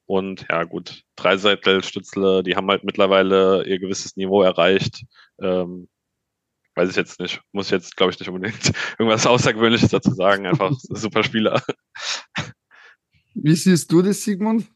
Und 0.06 0.46
ja, 0.50 0.64
gut, 0.64 1.02
Dreiseitel, 1.16 1.82
Stützle, 1.82 2.42
die 2.42 2.56
haben 2.56 2.68
halt 2.68 2.84
mittlerweile 2.84 3.66
ihr 3.66 3.78
gewisses 3.78 4.16
Niveau 4.16 4.42
erreicht. 4.42 5.04
Ähm, 5.40 5.88
weiß 6.74 6.90
ich 6.90 6.96
jetzt 6.96 7.20
nicht. 7.20 7.40
Muss 7.52 7.70
jetzt, 7.70 7.96
glaube 7.96 8.12
ich, 8.12 8.18
nicht 8.18 8.28
unbedingt 8.28 8.72
irgendwas 8.98 9.26
Außergewöhnliches 9.26 9.90
dazu 9.90 10.12
sagen. 10.12 10.46
Einfach 10.46 10.72
super 10.78 11.22
Spieler. 11.22 11.62
Wie 13.34 13.54
siehst 13.54 13.90
du 13.90 14.02
das, 14.02 14.22
Sigmund? 14.22 14.66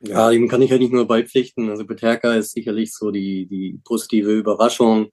Ja, 0.00 0.30
dem 0.30 0.48
kann 0.48 0.62
ich 0.62 0.70
ja 0.70 0.78
nicht 0.78 0.92
nur 0.92 1.06
beipflichten. 1.06 1.70
Also 1.70 1.86
Peterka 1.86 2.34
ist 2.34 2.52
sicherlich 2.52 2.92
so 2.94 3.10
die, 3.10 3.46
die 3.46 3.80
positive 3.84 4.30
Überraschung. 4.30 5.08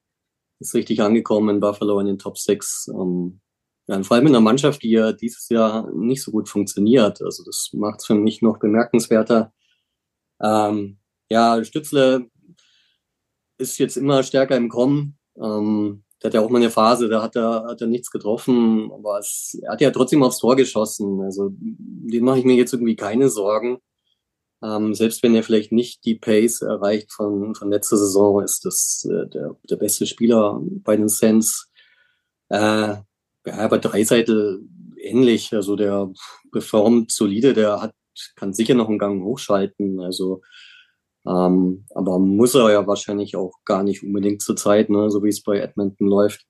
Ist 0.60 0.76
richtig 0.76 1.02
angekommen 1.02 1.56
in 1.56 1.60
Buffalo 1.62 2.00
in 2.00 2.08
den 2.08 2.20
Top 2.20 2.38
6. 2.38 2.90
Ähm, 2.94 3.40
ja, 3.88 4.02
vor 4.04 4.16
allem 4.16 4.28
in 4.28 4.34
einer 4.34 4.42
Mannschaft, 4.42 4.84
die 4.84 4.92
ja 4.92 5.12
dieses 5.12 5.50
Jahr 5.50 5.92
nicht 5.94 6.24
so 6.24 6.32
gut 6.32 6.48
funktioniert. 6.50 7.22
Also 7.22 7.44
das 7.44 7.70
macht 7.74 8.00
es 8.00 8.06
für 8.06 8.16
mich 8.16 8.42
noch 8.42 8.60
bemerkenswerter. 8.60 9.54
Ähm, 10.42 11.00
ja, 11.30 11.64
Stützle 11.64 12.28
ist 13.58 13.78
jetzt 13.80 13.98
immer 13.98 14.24
stärker 14.24 14.56
im 14.56 14.70
Kommen. 14.70 15.18
Ähm, 15.38 16.04
der 16.22 16.30
hat 16.30 16.36
ja 16.36 16.42
auch 16.42 16.50
mal 16.50 16.60
eine 16.60 16.70
Phase, 16.70 17.10
da 17.10 17.22
hat 17.22 17.36
er, 17.36 17.66
hat 17.66 17.82
er 17.82 17.88
nichts 17.88 18.10
getroffen, 18.10 18.90
aber 18.94 19.20
es, 19.20 19.60
er 19.62 19.74
hat 19.74 19.82
ja 19.82 19.92
trotzdem 19.92 20.24
aufs 20.24 20.40
Tor 20.40 20.56
geschossen. 20.56 21.22
Also 21.22 21.50
den 21.52 22.24
mache 22.24 22.40
ich 22.40 22.46
mir 22.46 22.56
jetzt 22.56 22.74
irgendwie 22.74 22.96
keine 22.96 23.30
Sorgen. 23.30 23.80
Ähm, 24.64 24.94
selbst 24.94 25.22
wenn 25.24 25.36
er 25.36 25.44
vielleicht 25.44 25.74
nicht 25.74 26.06
die 26.06 26.16
Pace 26.16 26.62
erreicht 26.62 27.12
von, 27.12 27.54
von 27.54 27.70
letzter 27.70 27.98
Saison, 27.98 28.42
ist 28.42 28.64
das 28.64 29.06
äh, 29.12 29.28
der, 29.28 29.58
der 29.70 29.76
beste 29.76 30.08
Spieler 30.08 30.62
bei 30.62 30.96
den 30.96 31.10
Sens. 31.10 31.70
Äh, 32.48 32.96
ja, 33.46 33.68
bei 33.68 33.78
Dreiseitel 33.78 34.68
ähnlich. 34.98 35.54
Also 35.54 35.76
der 35.76 36.12
performt 36.52 37.12
solide, 37.12 37.54
der 37.54 37.82
hat, 37.82 37.94
kann 38.36 38.54
sicher 38.54 38.76
noch 38.76 38.90
einen 38.90 39.00
Gang 39.00 39.24
hochschalten. 39.24 40.00
Also 40.00 40.42
ähm, 41.26 41.86
aber 41.96 42.20
muss 42.20 42.56
er 42.56 42.72
ja 42.72 42.86
wahrscheinlich 42.86 43.36
auch 43.36 43.54
gar 43.66 43.84
nicht 43.84 44.04
unbedingt 44.04 44.42
zur 44.42 44.56
Zeit, 44.56 44.90
ne, 44.90 45.10
so 45.10 45.24
wie 45.24 45.30
es 45.30 45.42
bei 45.42 45.60
Edmonton 45.60 46.08
läuft. 46.08 46.46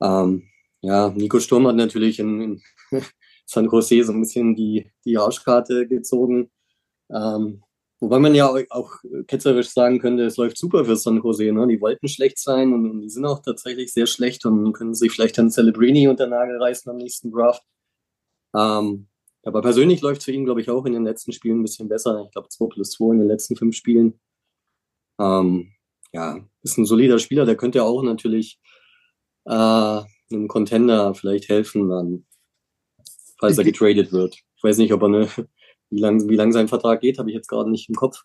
Ähm, 0.00 0.48
ja, 0.82 1.10
Nico 1.10 1.40
Sturm 1.40 1.66
hat 1.66 1.76
natürlich 1.76 2.18
in, 2.18 2.40
in 2.40 2.62
San 3.46 3.66
Jose 3.66 4.02
so 4.04 4.12
ein 4.12 4.20
bisschen 4.20 4.54
die, 4.54 4.90
die 5.04 5.18
Arschkarte 5.18 5.88
gezogen. 5.88 6.50
Ähm, 7.10 7.62
wobei 8.02 8.18
man 8.18 8.34
ja 8.34 8.52
auch 8.70 8.96
ketzerisch 9.28 9.70
sagen 9.70 10.00
könnte, 10.00 10.24
es 10.24 10.36
läuft 10.36 10.58
super 10.58 10.84
für 10.84 10.96
San 10.96 11.22
Jose. 11.22 11.52
Ne? 11.52 11.68
Die 11.68 11.80
wollten 11.80 12.08
schlecht 12.08 12.38
sein 12.38 12.72
und, 12.72 13.00
die 13.00 13.08
sind 13.08 13.24
auch 13.24 13.40
tatsächlich 13.40 13.92
sehr 13.92 14.06
schlecht 14.06 14.44
und 14.44 14.72
können 14.72 14.94
sich 14.94 15.12
vielleicht 15.12 15.38
dann 15.38 15.50
Celebrini 15.50 16.08
unter 16.08 16.26
Nagel 16.26 16.60
reißen 16.60 16.90
am 16.90 16.96
nächsten 16.96 17.30
Draft. 17.30 17.62
Ähm, 18.56 19.06
aber 19.44 19.62
persönlich 19.62 20.00
läuft 20.00 20.20
es 20.20 20.24
für 20.24 20.32
ihn, 20.32 20.44
glaube 20.44 20.60
ich, 20.60 20.68
auch 20.68 20.84
in 20.84 20.94
den 20.94 21.04
letzten 21.04 21.32
Spielen 21.32 21.60
ein 21.60 21.62
bisschen 21.62 21.88
besser. 21.88 22.24
Ich 22.26 22.32
glaube 22.32 22.48
2 22.48 22.66
plus 22.66 22.90
2 22.90 23.12
in 23.12 23.18
den 23.20 23.28
letzten 23.28 23.54
fünf 23.54 23.76
Spielen. 23.76 24.18
Ähm, 25.20 25.72
ja, 26.12 26.44
ist 26.62 26.78
ein 26.78 26.84
solider 26.84 27.20
Spieler, 27.20 27.46
der 27.46 27.56
könnte 27.56 27.84
auch 27.84 28.02
natürlich 28.02 28.60
äh, 29.44 29.52
einem 29.52 30.48
Contender 30.48 31.14
vielleicht 31.14 31.48
helfen, 31.48 31.88
dann, 31.88 32.26
falls 33.38 33.58
er 33.58 33.64
getradet 33.64 34.12
wird. 34.12 34.36
Ich 34.56 34.64
weiß 34.64 34.78
nicht, 34.78 34.92
ob 34.92 35.02
er 35.02 35.06
eine, 35.06 35.28
wie 35.92 36.00
lang, 36.00 36.28
wie 36.28 36.36
lang 36.36 36.52
sein 36.52 36.68
Vertrag 36.68 37.00
geht, 37.00 37.18
habe 37.18 37.30
ich 37.30 37.36
jetzt 37.36 37.48
gerade 37.48 37.70
nicht 37.70 37.88
im 37.88 37.94
Kopf. 37.94 38.24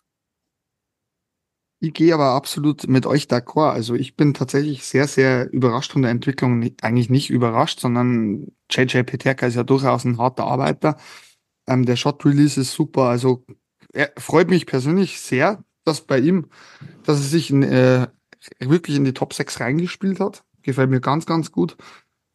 Ich 1.80 1.92
gehe 1.92 2.12
aber 2.12 2.30
absolut 2.30 2.88
mit 2.88 3.06
euch 3.06 3.24
d'accord. 3.24 3.70
Also 3.70 3.94
ich 3.94 4.16
bin 4.16 4.34
tatsächlich 4.34 4.84
sehr, 4.84 5.06
sehr 5.06 5.52
überrascht 5.52 5.92
von 5.92 6.02
der 6.02 6.10
Entwicklung. 6.10 6.68
Eigentlich 6.82 7.08
nicht 7.08 7.30
überrascht, 7.30 7.78
sondern 7.78 8.48
JJ 8.68 9.02
Peterka 9.04 9.46
ist 9.46 9.54
ja 9.54 9.62
durchaus 9.62 10.04
ein 10.04 10.18
harter 10.18 10.44
Arbeiter. 10.44 10.96
Ähm, 11.68 11.86
der 11.86 11.94
Shot 11.96 12.24
Release 12.24 12.60
ist 12.60 12.72
super. 12.72 13.02
Also 13.04 13.44
er 13.92 14.12
freut 14.18 14.48
mich 14.48 14.66
persönlich 14.66 15.20
sehr, 15.20 15.62
dass 15.84 16.00
bei 16.00 16.18
ihm, 16.18 16.46
dass 17.04 17.18
er 17.18 17.24
sich 17.24 17.50
in, 17.50 17.62
äh, 17.62 18.08
wirklich 18.58 18.96
in 18.96 19.04
die 19.04 19.14
Top 19.14 19.32
6 19.32 19.60
reingespielt 19.60 20.18
hat. 20.18 20.44
Gefällt 20.62 20.90
mir 20.90 21.00
ganz, 21.00 21.26
ganz 21.26 21.52
gut. 21.52 21.76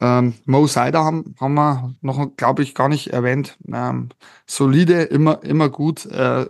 Ähm, 0.04 0.34
Mo 0.44 0.66
Sider 0.66 1.04
haben, 1.04 1.34
haben 1.40 1.54
wir 1.54 1.94
noch, 2.00 2.36
glaube 2.36 2.62
ich, 2.62 2.74
gar 2.74 2.88
nicht 2.88 3.08
erwähnt. 3.12 3.56
Ähm, 3.72 4.10
solide, 4.46 5.02
immer, 5.04 5.42
immer 5.42 5.68
gut. 5.70 6.06
Äh, 6.06 6.46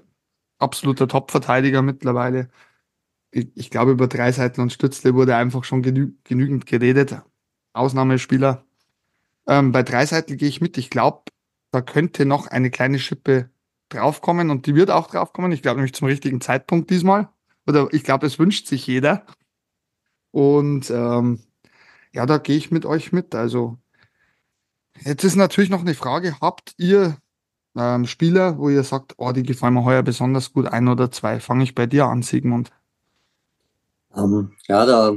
absoluter 0.59 1.09
Top-Verteidiger 1.09 1.83
mittlerweile 1.83 2.49
ich, 3.35 3.49
ich 3.55 3.71
glaube, 3.71 3.93
über 3.93 4.07
drei 4.07 4.33
Seiten 4.33 4.61
und 4.61 4.73
Stützle 4.73 5.15
wurde 5.15 5.37
einfach 5.37 5.65
schon 5.65 5.83
genü 5.83 6.15
genügend 6.25 6.67
geredet. 6.67 7.17
Ausnahmespieler. 7.73 8.65
Ähm, 9.47 9.73
bei 9.73 9.83
drei 9.83 10.07
Seiten 10.07 10.37
gehe 10.37 10.49
ich 10.49 10.61
mit. 10.61 10.79
Ich 10.79 10.91
glaube, 10.91 11.23
da 11.73 11.83
könnte 11.83 12.25
noch 12.25 12.47
eine 12.47 12.71
kleine 12.71 12.99
Schippe 12.99 13.51
draufkommen 13.89 14.51
und 14.51 14.67
die 14.67 14.75
wird 14.75 14.91
auch 14.91 15.09
draufkommen. 15.09 15.53
Ich 15.53 15.63
glaube 15.63 15.79
nämlich 15.79 15.95
zum 15.95 16.07
richtigen 16.09 16.41
Zeitpunkt 16.41 16.91
diesmal. 16.91 17.29
Oder 17.67 17.89
ich 17.93 18.05
glaube, 18.05 18.27
es 18.27 18.39
wünscht 18.39 18.67
sich 18.69 18.87
jeder. 18.87 19.27
Und 20.31 20.91
ähm, 20.91 21.41
ja, 22.15 22.27
da 22.27 22.39
gehe 22.39 22.57
ich 22.57 22.71
mit 22.71 22.87
euch 22.87 23.13
mit. 23.13 23.35
Also 23.35 23.77
jetzt 25.05 25.25
ist 25.25 25.35
natürlich 25.37 25.71
noch 25.71 25.81
eine 25.81 25.95
Frage, 25.95 26.41
habt 26.41 26.75
ihr 26.79 27.17
ähm, 27.77 28.07
Spieler, 28.07 28.57
wo 28.59 28.69
ihr 28.69 28.85
sagt, 28.85 29.15
oh, 29.17 29.33
die 29.33 29.43
gefallen 29.43 29.75
mir 29.75 29.85
heuer 29.85 30.03
besonders 30.03 30.53
gut, 30.53 30.67
ein 30.67 30.89
oder 30.89 31.11
zwei? 31.11 31.41
Fange 31.41 31.65
ich 31.65 31.75
bei 31.75 31.87
dir 31.87 32.07
an, 32.07 32.23
Sigmund. 32.23 32.71
Ähm, 34.17 34.53
ja, 34.69 34.87
da 34.87 35.17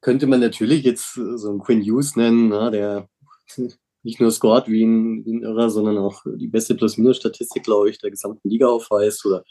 könnte 0.00 0.26
man 0.26 0.40
natürlich 0.40 0.82
jetzt 0.82 1.14
so 1.14 1.48
einen 1.48 1.60
Quinn 1.60 1.82
Hughes 1.82 2.16
nennen, 2.16 2.48
na, 2.48 2.70
der 2.70 3.08
nicht 4.02 4.20
nur 4.20 4.32
scored 4.32 4.66
wie 4.66 4.84
ein, 4.84 5.24
wie 5.24 5.34
ein 5.34 5.42
Irrer, 5.42 5.70
sondern 5.70 5.98
auch 5.98 6.24
die 6.26 6.48
beste 6.48 6.74
Plus-Minus-Statistik, 6.74 7.62
glaube 7.62 7.90
ich, 7.90 7.98
der 7.98 8.10
gesamten 8.10 8.48
Liga 8.48 8.66
aufweist. 8.66 9.24
Oder, 9.26 9.44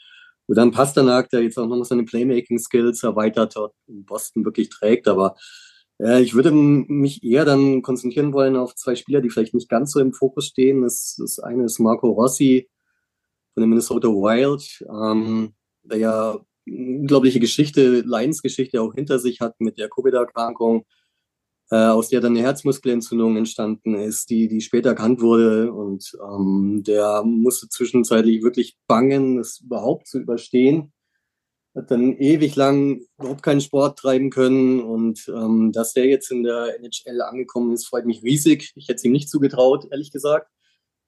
oder 0.47 0.63
ein 0.63 0.71
Pasternak, 0.71 1.29
der 1.29 1.43
jetzt 1.43 1.57
auch 1.57 1.67
noch 1.67 1.85
seine 1.85 2.03
Playmaking-Skills 2.03 3.03
erweitert 3.03 3.55
hat 3.55 3.71
und 3.85 4.05
Boston 4.05 4.43
wirklich 4.43 4.69
trägt. 4.69 5.07
Aber 5.07 5.35
äh, 5.99 6.21
ich 6.21 6.33
würde 6.33 6.51
mich 6.51 7.23
eher 7.23 7.45
dann 7.45 7.81
konzentrieren 7.81 8.33
wollen 8.33 8.55
auf 8.55 8.75
zwei 8.75 8.95
Spieler, 8.95 9.21
die 9.21 9.29
vielleicht 9.29 9.53
nicht 9.53 9.69
ganz 9.69 9.91
so 9.91 9.99
im 9.99 10.13
Fokus 10.13 10.47
stehen. 10.47 10.81
Das, 10.81 11.17
das 11.19 11.39
eine 11.39 11.65
ist 11.65 11.79
Marco 11.79 12.09
Rossi 12.09 12.69
von 13.53 13.61
den 13.61 13.69
Minnesota 13.69 14.07
Wild, 14.07 14.85
ähm, 14.89 15.53
der 15.83 15.97
ja 15.97 16.39
unglaubliche 16.65 17.39
Geschichte, 17.39 18.01
Leidensgeschichte 18.01 18.81
auch 18.81 18.93
hinter 18.93 19.19
sich 19.19 19.41
hat 19.41 19.59
mit 19.59 19.77
der 19.77 19.89
Covid-Erkrankung, 19.89 20.85
äh, 21.71 21.75
aus 21.75 22.09
der 22.09 22.21
dann 22.21 22.33
eine 22.33 22.41
Herzmuskelentzündung 22.41 23.37
entstanden 23.37 23.95
ist, 23.95 24.29
die, 24.29 24.47
die 24.47 24.61
später 24.61 24.89
erkannt 24.89 25.21
wurde. 25.21 25.71
Und 25.73 26.17
ähm, 26.23 26.83
der 26.85 27.23
musste 27.23 27.69
zwischenzeitlich 27.69 28.43
wirklich 28.43 28.77
bangen, 28.87 29.37
das 29.37 29.59
überhaupt 29.59 30.07
zu 30.07 30.19
überstehen. 30.19 30.93
Hat 31.75 31.91
dann 31.91 32.17
ewig 32.17 32.55
lang 32.55 33.01
überhaupt 33.17 33.43
keinen 33.43 33.61
Sport 33.61 33.99
treiben 33.99 34.29
können. 34.29 34.81
Und 34.81 35.27
ähm, 35.27 35.71
dass 35.71 35.93
der 35.93 36.05
jetzt 36.05 36.31
in 36.31 36.43
der 36.43 36.79
NHL 36.79 37.21
angekommen 37.21 37.73
ist, 37.73 37.85
freut 37.85 38.05
mich 38.05 38.23
riesig. 38.23 38.71
Ich 38.75 38.87
hätte 38.87 38.95
es 38.95 39.03
ihm 39.05 39.11
nicht 39.11 39.29
zugetraut, 39.29 39.87
ehrlich 39.91 40.11
gesagt. 40.11 40.49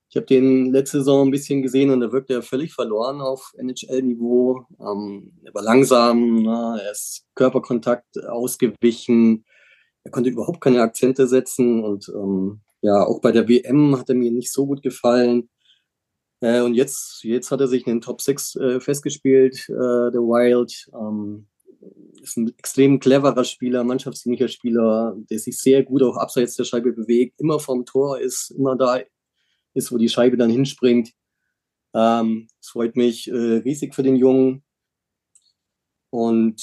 Ich 0.10 0.18
habe 0.18 0.26
den 0.26 0.74
letzte 0.74 0.98
Saison 0.98 1.28
ein 1.28 1.32
bisschen 1.32 1.62
gesehen 1.62 1.90
und 1.90 2.02
da 2.02 2.12
wirkt 2.12 2.30
er 2.30 2.42
völlig 2.42 2.74
verloren 2.74 3.22
auf 3.22 3.54
NHL-Niveau. 3.58 4.66
Ähm, 4.82 5.32
er 5.42 5.54
war 5.54 5.64
langsam, 5.64 6.44
ne? 6.44 6.82
er 6.84 6.92
ist 6.92 7.24
Körperkontakt 7.34 8.20
ausgewichen, 8.28 9.46
er 10.04 10.12
konnte 10.12 10.30
überhaupt 10.30 10.60
keine 10.60 10.82
Akzente 10.82 11.28
setzen 11.28 11.82
und 11.82 12.12
ähm, 12.14 12.60
ja, 12.82 13.06
auch 13.06 13.22
bei 13.22 13.32
der 13.32 13.48
WM 13.48 13.98
hat 13.98 14.10
er 14.10 14.16
mir 14.16 14.32
nicht 14.32 14.52
so 14.52 14.66
gut 14.66 14.82
gefallen. 14.82 15.50
Äh, 16.42 16.62
und 16.62 16.74
jetzt, 16.74 17.24
jetzt 17.24 17.52
hat 17.52 17.62
er 17.62 17.68
sich 17.68 17.88
in 17.88 17.94
den 17.96 18.02
Top 18.02 18.22
6 18.22 18.56
äh, 18.56 18.80
festgespielt, 18.80 19.70
äh, 19.70 20.12
der 20.12 20.22
Wild. 20.22 20.90
Ähm, 20.94 21.48
ist 22.22 22.38
ein 22.38 22.54
extrem 22.58 23.00
cleverer 23.00 23.44
Spieler, 23.44 23.84
mannschaftsdienlicher 23.84 24.48
Spieler, 24.48 25.16
der 25.30 25.40
sich 25.40 25.58
sehr 25.58 25.84
gut 25.84 26.04
auch 26.04 26.18
abseits 26.18 26.56
der 26.56 26.64
Scheibe 26.64 26.94
bewegt, 26.94 27.40
immer 27.40 27.60
vom 27.60 27.86
Tor 27.86 28.20
ist, 28.20 28.52
immer 28.52 28.76
da 28.76 29.00
ist, 29.74 29.92
wo 29.92 29.98
die 29.98 30.10
Scheibe 30.10 30.38
dann 30.38 30.50
hinspringt. 30.50 31.12
Ähm, 31.94 32.48
es 32.60 32.70
freut 32.70 32.96
mich 32.96 33.28
äh, 33.30 33.34
riesig 33.34 33.96
für 33.96 34.04
den 34.04 34.16
Jungen. 34.16 34.64
Und 36.10 36.62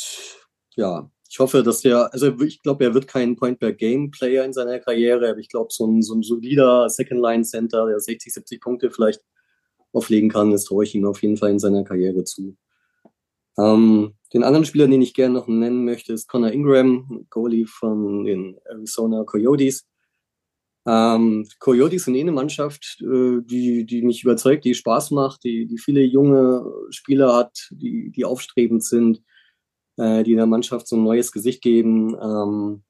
ja, 0.77 1.11
ich 1.29 1.39
hoffe, 1.41 1.63
dass 1.63 1.81
der, 1.81 2.13
also 2.13 2.41
ich 2.41 2.63
glaube, 2.63 2.85
er 2.85 2.95
wird 2.95 3.09
kein 3.09 3.37
Point-per-Game-Player 3.37 4.45
in 4.45 4.53
seiner 4.53 4.79
Karriere, 4.79 5.31
aber 5.31 5.39
ich 5.39 5.49
glaube, 5.49 5.69
so 5.73 5.87
ein, 5.87 6.03
so 6.03 6.15
ein 6.15 6.23
solider 6.23 6.89
Second-Line-Center, 6.89 7.87
der 7.87 8.01
60, 8.01 8.33
70 8.33 8.61
Punkte 8.61 8.91
vielleicht 8.91 9.21
auflegen 9.93 10.31
kann, 10.31 10.51
das 10.51 10.65
traue 10.65 10.85
ich 10.85 10.95
ihm 10.95 11.07
auf 11.07 11.23
jeden 11.23 11.37
Fall 11.37 11.51
in 11.51 11.59
seiner 11.59 11.85
Karriere 11.85 12.25
zu. 12.25 12.57
Ähm, 13.59 14.15
den 14.33 14.45
anderen 14.45 14.65
Spieler, 14.65 14.87
den 14.87 15.03
ich 15.03 15.15
gerne 15.15 15.35
noch 15.35 15.49
nennen 15.49 15.85
möchte, 15.85 16.13
ist 16.13 16.29
Connor 16.29 16.53
Ingram, 16.53 17.27
Goalie 17.31 17.67
von 17.67 18.25
den 18.25 18.57
Arizona 18.65 19.25
Coyotes. 19.25 19.87
Ähm, 20.87 21.47
Coyotes 21.59 22.05
sind 22.05 22.15
eh 22.15 22.21
eine 22.21 22.33
Mannschaft, 22.33 22.99
äh, 23.03 23.41
die, 23.43 23.85
die 23.85 24.03
mich 24.03 24.23
überzeugt, 24.23 24.65
die 24.65 24.75
Spaß 24.75 25.11
macht, 25.11 25.45
die, 25.45 25.67
die 25.67 25.79
viele 25.79 26.03
junge 26.03 26.65
Spieler 26.91 27.35
hat, 27.35 27.69
die, 27.71 28.11
die 28.11 28.25
aufstrebend 28.25 28.85
sind, 28.85 29.23
äh, 29.97 30.23
die 30.23 30.35
der 30.35 30.47
Mannschaft 30.47 30.87
so 30.87 30.97
ein 30.97 31.05
neues 31.05 31.33
Gesicht 31.33 31.63
geben. 31.63 32.17
Ähm, 32.21 32.85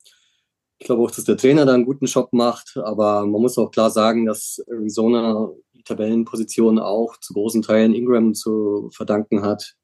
ich 0.78 0.86
glaube 0.86 1.02
auch, 1.02 1.10
dass 1.10 1.24
der 1.24 1.36
Trainer 1.36 1.66
da 1.66 1.74
einen 1.74 1.86
guten 1.86 2.06
Job 2.06 2.32
macht, 2.32 2.76
aber 2.76 3.26
man 3.26 3.40
muss 3.40 3.58
auch 3.58 3.70
klar 3.70 3.90
sagen, 3.90 4.26
dass 4.26 4.60
Arizona 4.68 5.50
Tabellenposition 5.88 6.78
auch 6.78 7.16
zu 7.18 7.32
großen 7.34 7.62
Teilen 7.62 7.94
Ingram 7.94 8.34
zu 8.34 8.90
verdanken 8.92 9.42
hat. 9.42 9.74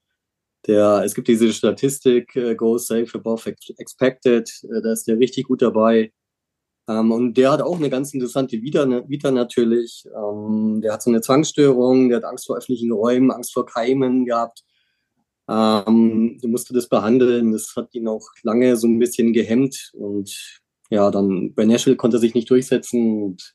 Der, 0.67 1.03
es 1.05 1.15
gibt 1.15 1.29
diese 1.29 1.53
Statistik, 1.53 2.35
äh, 2.37 2.55
Goals 2.55 2.87
Safe 2.87 3.09
Above 3.15 3.55
Expected, 3.79 4.49
äh, 4.65 4.83
da 4.83 4.93
ist 4.93 5.07
der 5.07 5.19
richtig 5.19 5.47
gut 5.47 5.61
dabei. 5.63 6.13
Ähm, 6.89 7.13
und 7.13 7.35
der 7.35 7.53
hat 7.53 7.63
auch 7.63 7.77
eine 7.77 7.91
ganz 7.91 8.13
interessante 8.15 8.61
Vita, 8.63 8.87
ne, 8.87 9.05
Vita 9.09 9.31
natürlich. 9.31 10.05
Ähm, 10.17 10.81
der 10.83 10.93
hat 10.93 11.03
so 11.03 11.11
eine 11.11 11.21
Zwangsstörung, 11.21 12.09
der 12.09 12.19
hat 12.19 12.25
Angst 12.25 12.47
vor 12.47 12.57
öffentlichen 12.57 12.93
Räumen, 12.93 13.31
Angst 13.31 13.53
vor 13.53 13.67
Keimen 13.67 14.25
gehabt. 14.27 14.65
Ähm, 15.49 16.39
du 16.41 16.49
musste 16.49 16.75
das 16.75 16.89
behandeln. 16.89 17.53
Das 17.53 17.75
hat 17.77 17.95
ihn 17.95 18.09
auch 18.09 18.27
lange 18.43 18.77
so 18.77 18.87
ein 18.87 18.99
bisschen 18.99 19.33
gehemmt. 19.33 19.91
Und 19.95 20.61
ja, 20.91 21.11
dann 21.11 21.55
bei 21.55 21.65
Nashville 21.65 21.97
konnte 21.97 22.19
er 22.19 22.21
sich 22.21 22.35
nicht 22.35 22.51
durchsetzen. 22.51 23.23
Und 23.23 23.55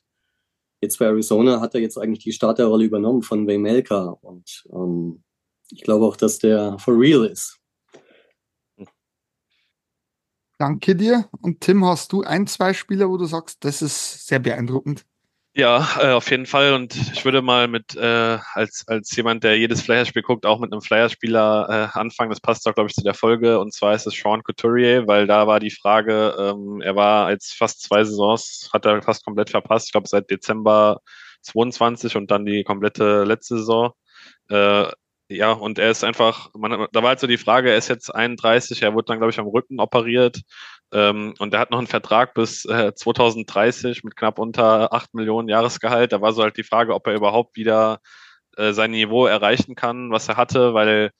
jetzt 0.80 0.98
bei 0.98 1.06
Arizona 1.06 1.60
hat 1.60 1.74
er 1.74 1.80
jetzt 1.80 1.98
eigentlich 1.98 2.24
die 2.24 2.32
Starterrolle 2.32 2.84
übernommen 2.84 3.22
von 3.22 3.46
Wayne 3.46 3.60
Melka. 3.60 4.16
Und 4.22 4.64
ähm, 4.72 5.22
ich 5.70 5.82
glaube 5.82 6.04
auch, 6.06 6.16
dass 6.16 6.38
der 6.38 6.78
for 6.78 6.98
real 6.98 7.24
ist. 7.24 7.58
Danke 10.58 10.94
dir. 10.94 11.28
Und 11.40 11.60
Tim, 11.60 11.84
hast 11.86 12.12
du 12.12 12.22
ein, 12.22 12.46
zwei 12.46 12.74
Spieler, 12.74 13.08
wo 13.08 13.16
du 13.16 13.24
sagst, 13.24 13.64
das 13.64 13.80
ist 13.80 14.26
sehr 14.26 14.40
beeindruckend? 14.40 15.06
Ja, 15.54 15.84
äh, 16.00 16.12
auf 16.12 16.30
jeden 16.30 16.46
Fall. 16.46 16.74
Und 16.74 16.94
ich 17.12 17.24
würde 17.24 17.42
mal 17.42 17.66
mit, 17.66 17.96
äh, 17.96 18.38
als, 18.54 18.84
als 18.86 19.14
jemand, 19.16 19.42
der 19.42 19.58
jedes 19.58 19.82
Flyers-Spiel 19.82 20.22
guckt, 20.22 20.46
auch 20.46 20.60
mit 20.60 20.72
einem 20.72 20.80
Flyers-Spieler 20.80 21.90
äh, 21.92 21.98
anfangen. 21.98 22.30
Das 22.30 22.40
passt 22.40 22.68
auch, 22.68 22.74
glaube 22.74 22.88
ich, 22.88 22.94
zu 22.94 23.02
der 23.02 23.14
Folge. 23.14 23.58
Und 23.58 23.74
zwar 23.74 23.94
ist 23.94 24.06
es 24.06 24.14
Sean 24.14 24.44
Couturier, 24.44 25.08
weil 25.08 25.26
da 25.26 25.48
war 25.48 25.58
die 25.58 25.72
Frage, 25.72 26.36
ähm, 26.38 26.80
er 26.80 26.94
war 26.94 27.30
jetzt 27.32 27.54
fast 27.54 27.82
zwei 27.82 28.04
Saisons, 28.04 28.70
hat 28.72 28.86
er 28.86 29.02
fast 29.02 29.24
komplett 29.24 29.50
verpasst. 29.50 29.86
Ich 29.86 29.92
glaube, 29.92 30.08
seit 30.08 30.30
Dezember 30.30 31.00
22 31.42 32.14
und 32.16 32.30
dann 32.30 32.46
die 32.46 32.62
komplette 32.62 33.24
letzte 33.24 33.58
Saison. 33.58 33.90
Äh, 34.48 34.86
ja, 35.28 35.52
und 35.52 35.78
er 35.78 35.90
ist 35.90 36.04
einfach, 36.04 36.50
man, 36.54 36.86
da 36.92 37.02
war 37.02 37.10
halt 37.10 37.20
so 37.20 37.26
die 37.26 37.38
Frage, 37.38 37.70
er 37.70 37.76
ist 37.76 37.88
jetzt 37.88 38.14
31, 38.14 38.82
er 38.82 38.94
wurde 38.94 39.06
dann, 39.06 39.18
glaube 39.18 39.30
ich, 39.32 39.38
am 39.38 39.46
Rücken 39.46 39.80
operiert 39.80 40.40
ähm, 40.92 41.34
und 41.38 41.54
er 41.54 41.60
hat 41.60 41.70
noch 41.70 41.78
einen 41.78 41.86
Vertrag 41.86 42.34
bis 42.34 42.64
äh, 42.64 42.92
2030 42.94 44.04
mit 44.04 44.16
knapp 44.16 44.38
unter 44.38 44.92
8 44.92 45.14
Millionen 45.14 45.48
Jahresgehalt. 45.48 46.12
Da 46.12 46.20
war 46.20 46.32
so 46.32 46.42
halt 46.42 46.56
die 46.56 46.64
Frage, 46.64 46.94
ob 46.94 47.06
er 47.06 47.14
überhaupt 47.14 47.56
wieder 47.56 48.00
äh, 48.56 48.72
sein 48.72 48.90
Niveau 48.90 49.26
erreichen 49.26 49.74
kann, 49.74 50.10
was 50.10 50.28
er 50.28 50.36
hatte, 50.36 50.74
weil 50.74 51.12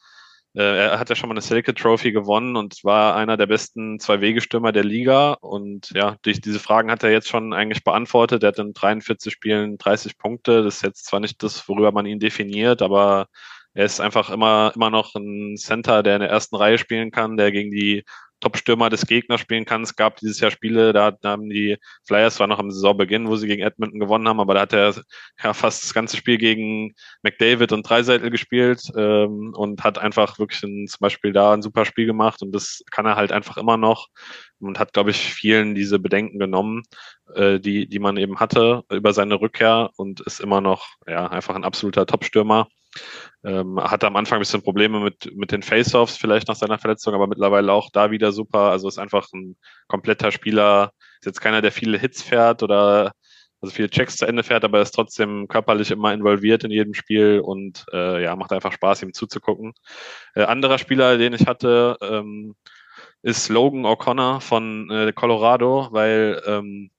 äh, 0.54 0.62
er 0.62 0.98
hat 0.98 1.08
ja 1.08 1.14
schon 1.14 1.28
mal 1.28 1.34
eine 1.34 1.42
Selke 1.42 1.74
Trophy 1.74 2.10
gewonnen 2.12 2.56
und 2.56 2.82
war 2.82 3.14
einer 3.14 3.36
der 3.36 3.46
besten 3.46 4.00
Zwei-Wege-Stürmer 4.00 4.72
der 4.72 4.84
Liga. 4.84 5.34
Und 5.34 5.90
ja, 5.94 6.16
durch 6.22 6.40
diese 6.40 6.58
Fragen 6.58 6.90
hat 6.90 7.04
er 7.04 7.12
jetzt 7.12 7.28
schon 7.28 7.52
eigentlich 7.52 7.84
beantwortet. 7.84 8.42
Er 8.42 8.48
hat 8.48 8.58
in 8.58 8.72
43 8.72 9.32
Spielen 9.32 9.78
30 9.78 10.18
Punkte. 10.18 10.64
Das 10.64 10.76
ist 10.76 10.82
jetzt 10.82 11.06
zwar 11.06 11.20
nicht 11.20 11.42
das, 11.42 11.68
worüber 11.68 11.92
man 11.92 12.06
ihn 12.06 12.18
definiert, 12.18 12.82
aber 12.82 13.28
er 13.74 13.84
ist 13.84 14.00
einfach 14.00 14.30
immer, 14.30 14.72
immer 14.74 14.90
noch 14.90 15.14
ein 15.14 15.56
Center, 15.56 16.02
der 16.02 16.16
in 16.16 16.20
der 16.22 16.30
ersten 16.30 16.56
Reihe 16.56 16.78
spielen 16.78 17.12
kann, 17.12 17.36
der 17.36 17.52
gegen 17.52 17.70
die 17.70 18.04
Top-Stürmer 18.40 18.90
des 18.90 19.06
Gegners 19.06 19.40
spielen 19.40 19.64
kann. 19.64 19.82
Es 19.82 19.96
gab 19.96 20.16
dieses 20.16 20.40
Jahr 20.40 20.50
Spiele, 20.50 20.92
da 20.92 21.16
haben 21.24 21.48
die 21.48 21.76
Flyers 22.06 22.36
zwar 22.36 22.46
noch 22.46 22.58
am 22.58 22.70
Saisonbeginn, 22.70 23.28
wo 23.28 23.36
sie 23.36 23.46
gegen 23.46 23.62
Edmonton 23.62 24.00
gewonnen 24.00 24.28
haben, 24.28 24.40
aber 24.40 24.54
da 24.54 24.60
hat 24.62 24.72
er 24.72 24.94
ja 25.42 25.52
fast 25.52 25.84
das 25.84 25.94
ganze 25.94 26.16
Spiel 26.16 26.38
gegen 26.38 26.94
McDavid 27.22 27.72
und 27.72 27.88
Dreiseitel 27.88 28.30
gespielt 28.30 28.82
ähm, 28.96 29.52
und 29.54 29.84
hat 29.84 29.98
einfach 29.98 30.38
wirklich 30.38 30.62
ein, 30.62 30.86
zum 30.86 30.98
Beispiel 31.00 31.32
da 31.32 31.52
ein 31.52 31.62
super 31.62 31.84
Spiel 31.84 32.06
gemacht 32.06 32.42
und 32.42 32.52
das 32.52 32.82
kann 32.90 33.06
er 33.06 33.16
halt 33.16 33.32
einfach 33.32 33.56
immer 33.56 33.76
noch 33.76 34.08
und 34.60 34.78
hat, 34.78 34.92
glaube 34.92 35.10
ich, 35.10 35.18
vielen 35.18 35.74
diese 35.74 35.98
Bedenken 35.98 36.38
genommen, 36.38 36.82
äh, 37.34 37.58
die, 37.60 37.88
die 37.88 37.98
man 37.98 38.16
eben 38.16 38.40
hatte 38.40 38.82
über 38.90 39.12
seine 39.12 39.40
Rückkehr 39.40 39.90
und 39.96 40.20
ist 40.20 40.40
immer 40.40 40.60
noch 40.60 40.88
ja 41.06 41.26
einfach 41.28 41.54
ein 41.54 41.64
absoluter 41.64 42.06
Top-Stürmer. 42.06 42.68
Ähm, 43.44 43.80
hatte 43.80 44.06
am 44.06 44.16
Anfang 44.16 44.38
ein 44.38 44.40
bisschen 44.40 44.62
Probleme 44.62 45.00
mit, 45.00 45.34
mit 45.36 45.52
den 45.52 45.62
Face-Offs, 45.62 46.16
vielleicht 46.16 46.48
nach 46.48 46.56
seiner 46.56 46.78
Verletzung, 46.78 47.14
aber 47.14 47.26
mittlerweile 47.26 47.72
auch 47.72 47.90
da 47.90 48.10
wieder 48.10 48.32
super. 48.32 48.70
Also 48.70 48.88
ist 48.88 48.98
einfach 48.98 49.28
ein 49.32 49.56
kompletter 49.88 50.32
Spieler. 50.32 50.92
Ist 51.20 51.26
jetzt 51.26 51.40
keiner, 51.40 51.62
der 51.62 51.72
viele 51.72 51.98
Hits 51.98 52.22
fährt 52.22 52.62
oder 52.62 53.12
also 53.60 53.74
viele 53.74 53.90
Checks 53.90 54.16
zu 54.16 54.26
Ende 54.26 54.42
fährt, 54.42 54.64
aber 54.64 54.80
ist 54.80 54.92
trotzdem 54.92 55.46
körperlich 55.48 55.90
immer 55.90 56.14
involviert 56.14 56.64
in 56.64 56.70
jedem 56.70 56.94
Spiel 56.94 57.40
und 57.40 57.84
äh, 57.92 58.22
ja, 58.22 58.34
macht 58.36 58.52
einfach 58.52 58.72
Spaß, 58.72 59.02
ihm 59.02 59.12
zuzugucken. 59.12 59.74
Äh, 60.34 60.44
anderer 60.44 60.78
Spieler, 60.78 61.18
den 61.18 61.34
ich 61.34 61.46
hatte, 61.46 61.96
ähm, 62.00 62.54
ist 63.22 63.50
Logan 63.50 63.84
O'Connor 63.84 64.40
von 64.40 64.90
äh, 64.90 65.12
Colorado, 65.12 65.88
weil 65.90 66.42
ähm, 66.46 66.90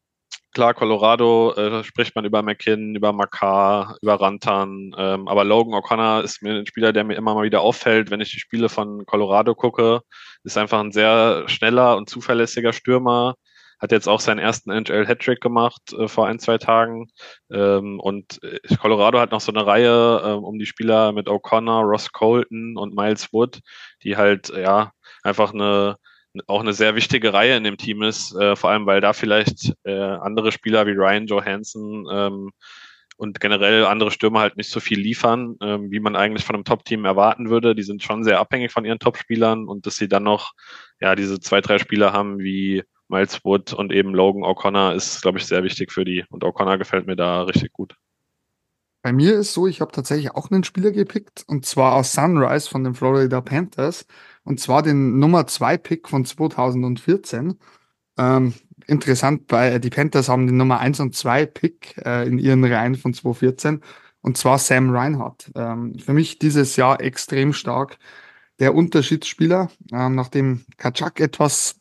klar, 0.52 0.74
Colorado 0.74 1.54
äh, 1.54 1.84
spricht 1.84 2.16
man 2.16 2.26
über 2.26 2.42
McKinn, 2.42 2.96
über 2.96 3.14
Makar, 3.14 3.98
über 4.02 4.20
Rantan, 4.20 4.94
ähm, 4.98 5.28
aber 5.28 5.44
Logan 5.44 5.74
O'Connor 5.74 6.24
ist 6.24 6.42
mir 6.42 6.54
ein 6.54 6.66
Spieler, 6.66 6.94
der 6.94 7.04
mir 7.04 7.16
immer 7.16 7.34
mal 7.34 7.44
wieder 7.44 7.62
auffällt, 7.62 8.12
wenn 8.12 8.22
ich 8.22 8.32
die 8.32 8.40
Spiele 8.40 8.70
von 8.70 9.06
Colorado 9.06 9.56
gucke. 9.56 10.02
Ist 10.44 10.58
einfach 10.58 10.80
ein 10.80 10.92
sehr 10.92 11.48
schneller 11.48 11.98
und 11.98 12.10
zuverlässiger 12.10 12.74
Stürmer. 12.74 13.36
Hat 13.80 13.92
jetzt 13.92 14.08
auch 14.08 14.20
seinen 14.20 14.40
ersten 14.40 14.72
NHL-Hattrick 14.72 15.42
gemacht 15.42 15.94
äh, 15.94 16.08
vor 16.08 16.28
ein, 16.28 16.40
zwei 16.40 16.58
Tagen. 16.58 17.10
Ähm, 17.52 18.00
und 18.00 18.44
äh, 18.44 18.60
Colorado 18.78 19.20
hat 19.20 19.32
noch 19.32 19.42
so 19.42 19.52
eine 19.52 19.66
Reihe 19.66 20.22
äh, 20.24 20.32
um 20.34 20.60
die 20.60 20.66
Spieler 20.68 21.12
mit 21.14 21.28
O'Connor, 21.28 21.84
Ross 21.84 22.12
Colton 22.12 22.78
und 22.78 22.96
Miles 22.96 23.34
Wood, 23.34 23.60
die 24.04 24.18
halt 24.18 24.50
ja 24.50 24.92
einfach 25.24 25.54
eine 25.54 25.98
auch 26.48 26.62
eine 26.62 26.74
sehr 26.74 26.96
wichtige 26.96 27.34
Reihe 27.34 27.58
in 27.58 27.64
dem 27.64 27.78
Team 27.78 28.04
ist, 28.04 28.36
äh, 28.36 28.56
vor 28.56 28.70
allem 28.70 28.86
weil 28.86 29.02
da 29.02 29.14
vielleicht 29.14 29.74
äh, 29.84 29.94
andere 29.94 30.52
Spieler 30.52 30.88
wie 30.88 30.92
Ryan 30.92 31.28
Johansson 31.28 32.08
ähm, 32.12 32.52
und 33.18 33.40
generell 33.40 33.86
andere 33.86 34.12
Stürmer 34.12 34.40
halt 34.40 34.58
nicht 34.58 34.70
so 34.70 34.80
viel 34.80 35.00
liefern, 35.00 35.56
ähm, 35.62 35.92
wie 35.92 36.00
man 36.00 36.16
eigentlich 36.16 36.46
von 36.46 36.56
einem 36.56 36.64
Top-Team 36.64 37.06
erwarten 37.06 37.50
würde. 37.50 37.76
Die 37.76 37.84
sind 37.84 38.02
schon 38.02 38.24
sehr 38.24 38.40
abhängig 38.40 38.72
von 38.72 38.86
ihren 38.86 39.00
Top-Spielern 39.00 39.68
und 39.68 39.86
dass 39.86 39.96
sie 39.96 40.08
dann 40.08 40.24
noch 40.24 40.54
ja 41.00 41.16
diese 41.16 41.40
zwei, 41.40 41.62
drei 41.62 41.78
Spieler 41.78 42.14
haben 42.14 42.40
wie 42.40 42.84
Miles 43.10 43.44
Wood 43.44 43.74
und 43.74 43.92
eben 43.92 44.16
Logan 44.16 44.44
O'Connor 44.44 44.94
ist, 44.96 45.22
glaube 45.22 45.38
ich, 45.38 45.46
sehr 45.46 45.64
wichtig 45.64 45.92
für 45.92 46.06
die. 46.06 46.26
Und 46.30 46.44
O'Connor 46.44 46.78
gefällt 46.78 47.08
mir 47.08 47.18
da 47.18 47.44
richtig 47.44 47.74
gut. 47.74 47.96
Bei 49.02 49.14
mir 49.14 49.36
ist 49.40 49.54
so, 49.54 49.66
ich 49.68 49.82
habe 49.82 49.92
tatsächlich 49.92 50.32
auch 50.32 50.52
einen 50.52 50.64
Spieler 50.64 50.92
gepickt 50.92 51.44
und 51.48 51.66
zwar 51.66 51.96
aus 51.96 52.14
Sunrise 52.14 52.70
von 52.70 52.84
den 52.84 52.94
Florida 52.94 53.42
Panthers 53.42 54.06
und 54.44 54.60
zwar 54.60 54.84
den 54.84 55.18
Nummer 55.20 55.48
2 55.48 55.78
Pick 55.78 56.08
von 56.08 56.24
2014. 56.24 57.56
Ähm, 58.18 58.54
interessant, 58.88 59.44
weil 59.50 59.80
die 59.80 59.90
Panthers 59.90 60.30
haben 60.30 60.46
den 60.46 60.58
Nummer 60.58 60.80
1 60.80 61.00
und 61.00 61.16
2 61.16 61.46
Pick 61.48 61.98
äh, 62.06 62.28
in 62.28 62.38
ihren 62.38 62.64
Reihen 62.64 62.96
von 62.96 63.14
2014 63.14 63.82
und 64.22 64.38
zwar 64.38 64.60
Sam 64.60 64.92
Reinhardt. 64.96 65.52
Ähm, 65.56 65.98
für 65.98 66.14
mich 66.14 66.38
dieses 66.40 66.76
Jahr 66.76 67.02
extrem 67.02 67.54
stark. 67.54 67.98
Der 68.60 68.76
Unterschiedsspieler, 68.76 69.72
ähm, 69.92 70.14
nachdem 70.16 70.66
Kaczak 70.78 71.20
etwas 71.20 71.80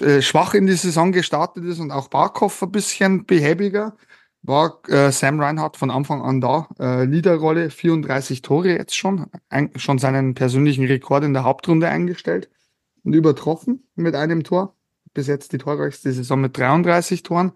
äh, 0.00 0.20
schwach 0.20 0.54
in 0.54 0.66
die 0.66 0.74
Saison 0.74 1.12
gestartet 1.12 1.64
ist 1.64 1.78
und 1.78 1.90
auch 1.90 2.08
Barkov 2.08 2.62
ein 2.62 2.72
bisschen 2.72 3.24
behäbiger, 3.24 3.96
war 4.44 4.80
äh, 4.88 5.10
Sam 5.10 5.40
Reinhardt 5.40 5.78
von 5.78 5.90
Anfang 5.90 6.22
an 6.22 6.40
da. 6.40 6.68
Äh, 6.78 7.04
Leaderrolle, 7.04 7.70
34 7.70 8.42
Tore 8.42 8.76
jetzt 8.76 8.94
schon, 8.94 9.26
ein, 9.48 9.70
schon 9.76 9.98
seinen 9.98 10.34
persönlichen 10.34 10.84
Rekord 10.84 11.24
in 11.24 11.32
der 11.32 11.44
Hauptrunde 11.44 11.88
eingestellt 11.88 12.50
und 13.04 13.14
übertroffen 13.14 13.88
mit 13.94 14.14
einem 14.14 14.44
Tor. 14.44 14.76
Bis 15.14 15.28
jetzt 15.28 15.52
die 15.52 15.58
torreichste 15.58 16.12
Saison 16.12 16.40
mit 16.40 16.58
33 16.58 17.22
Toren. 17.22 17.52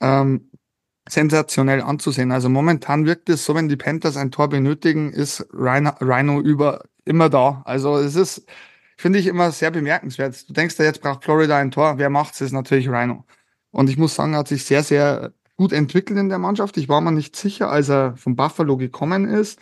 Ähm, 0.00 0.50
sensationell 1.08 1.82
anzusehen. 1.82 2.32
Also 2.32 2.48
momentan 2.48 3.06
wirkt 3.06 3.28
es 3.28 3.44
so, 3.44 3.54
wenn 3.54 3.68
die 3.68 3.76
Panthers 3.76 4.16
ein 4.16 4.30
Tor 4.30 4.48
benötigen, 4.48 5.12
ist 5.12 5.46
Rhino 5.52 6.40
über 6.40 6.84
immer 7.04 7.28
da. 7.30 7.62
Also 7.64 7.96
es 7.96 8.16
ist, 8.16 8.46
finde 8.96 9.18
ich, 9.18 9.26
immer 9.26 9.52
sehr 9.52 9.70
bemerkenswert. 9.70 10.48
Du 10.48 10.52
denkst 10.52 10.78
ja, 10.78 10.84
jetzt 10.84 11.00
braucht 11.00 11.24
Florida 11.24 11.56
ein 11.56 11.70
Tor. 11.70 11.98
Wer 11.98 12.10
macht 12.10 12.34
es? 12.34 12.40
Ist 12.40 12.52
natürlich 12.52 12.88
Rhino. 12.88 13.24
Und 13.70 13.88
ich 13.90 13.96
muss 13.98 14.14
sagen, 14.14 14.34
er 14.34 14.40
hat 14.40 14.48
sich 14.48 14.64
sehr, 14.64 14.82
sehr 14.82 15.32
gut 15.56 15.72
entwickelt 15.72 16.18
in 16.18 16.28
der 16.28 16.38
Mannschaft. 16.38 16.76
Ich 16.76 16.88
war 16.88 17.00
mir 17.00 17.12
nicht 17.12 17.36
sicher, 17.36 17.70
als 17.70 17.88
er 17.88 18.16
von 18.16 18.36
Buffalo 18.36 18.76
gekommen 18.76 19.26
ist. 19.26 19.58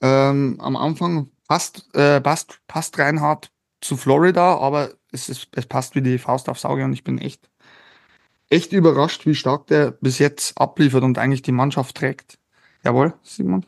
Ähm, 0.00 0.56
am 0.60 0.76
Anfang 0.76 1.30
passt, 1.48 1.88
äh, 1.94 2.20
passt, 2.20 2.60
passt 2.66 2.98
Reinhardt 2.98 3.50
zu 3.80 3.96
Florida, 3.96 4.56
aber 4.58 4.90
es, 5.12 5.28
ist, 5.28 5.48
es 5.52 5.66
passt 5.66 5.94
wie 5.94 6.02
die 6.02 6.18
Faust 6.18 6.48
aufs 6.48 6.64
Auge 6.64 6.84
und 6.84 6.92
ich 6.92 7.04
bin 7.04 7.18
echt, 7.18 7.50
echt 8.48 8.72
überrascht, 8.72 9.26
wie 9.26 9.34
stark 9.34 9.66
der 9.66 9.90
bis 9.92 10.18
jetzt 10.18 10.58
abliefert 10.58 11.02
und 11.02 11.18
eigentlich 11.18 11.42
die 11.42 11.52
Mannschaft 11.52 11.96
trägt. 11.96 12.38
Jawohl, 12.82 13.14
Simon? 13.22 13.64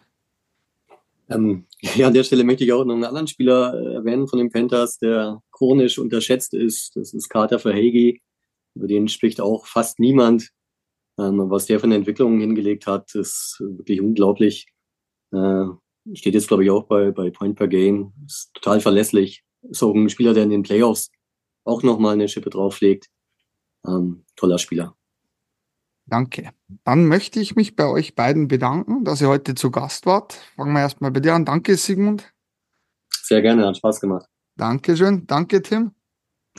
Ähm, 1.28 1.66
ja, 1.80 2.06
an 2.06 2.14
der 2.14 2.24
Stelle 2.24 2.44
möchte 2.44 2.64
ich 2.64 2.72
auch 2.72 2.84
noch 2.84 2.94
einen 2.94 3.04
anderen 3.04 3.26
Spieler 3.26 3.74
äh, 3.74 3.94
erwähnen 3.94 4.28
von 4.28 4.38
den 4.38 4.50
Panthers, 4.50 4.98
der 4.98 5.42
chronisch 5.50 5.98
unterschätzt 5.98 6.54
ist. 6.54 6.94
Das 6.96 7.12
ist 7.12 7.28
Carter 7.28 7.58
Verhege. 7.58 8.18
Über 8.74 8.86
den 8.86 9.08
spricht 9.08 9.40
auch 9.40 9.66
fast 9.66 9.98
niemand. 9.98 10.50
Ähm, 11.18 11.50
was 11.50 11.66
der 11.66 11.80
für 11.80 11.84
eine 11.84 11.94
Entwicklung 11.94 12.40
hingelegt 12.40 12.86
hat, 12.86 13.14
ist 13.14 13.56
wirklich 13.60 14.00
unglaublich. 14.00 14.66
Äh, 15.32 15.64
steht 16.14 16.34
jetzt, 16.34 16.48
glaube 16.48 16.64
ich, 16.64 16.70
auch 16.70 16.84
bei, 16.84 17.10
bei 17.10 17.30
Point 17.30 17.56
per 17.56 17.68
Game. 17.68 18.12
Ist 18.26 18.52
total 18.54 18.80
verlässlich. 18.80 19.44
Ist 19.62 19.82
auch 19.82 19.94
ein 19.94 20.10
Spieler, 20.10 20.34
der 20.34 20.44
in 20.44 20.50
den 20.50 20.62
Playoffs 20.62 21.10
auch 21.64 21.82
nochmal 21.82 22.14
eine 22.14 22.28
Schippe 22.28 22.50
drauflegt. 22.50 23.08
Ähm, 23.86 24.24
toller 24.36 24.58
Spieler. 24.58 24.96
Danke. 26.06 26.50
Dann 26.84 27.06
möchte 27.06 27.40
ich 27.40 27.56
mich 27.56 27.74
bei 27.74 27.86
euch 27.86 28.14
beiden 28.14 28.46
bedanken, 28.46 29.04
dass 29.04 29.20
ihr 29.20 29.28
heute 29.28 29.54
zu 29.56 29.70
Gast 29.70 30.06
wart. 30.06 30.34
Fangen 30.54 30.72
wir 30.72 30.80
erstmal 30.80 31.10
bei 31.10 31.20
dir 31.20 31.34
an. 31.34 31.44
Danke, 31.44 31.76
Sigmund. 31.76 32.32
Sehr 33.10 33.42
gerne, 33.42 33.66
hat 33.66 33.76
Spaß 33.76 34.00
gemacht. 34.00 34.26
Dankeschön. 34.56 35.26
Danke, 35.26 35.62
Tim. 35.62 35.92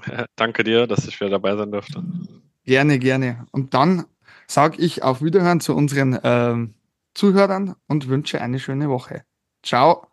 Danke 0.36 0.63
dir, 0.65 0.86
dass 0.86 1.08
ich 1.08 1.20
wieder 1.20 1.30
dabei 1.30 1.56
sein 1.56 1.72
durfte. 1.72 2.04
Gerne, 2.65 3.00
gerne. 3.00 3.48
Und 3.52 3.74
dann 3.74 4.06
sage 4.49 4.77
ich 4.77 5.03
auf 5.03 5.21
Wiederhören 5.21 5.60
zu 5.60 5.75
unseren 5.75 6.19
ähm, 6.23 6.73
Zuhörern 7.13 7.75
und 7.88 8.07
wünsche 8.07 8.41
eine 8.41 8.60
schöne 8.60 8.89
Woche. 8.89 9.23
Ciao. 9.63 10.07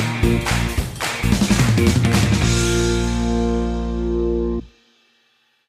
Musik 0.00 0.63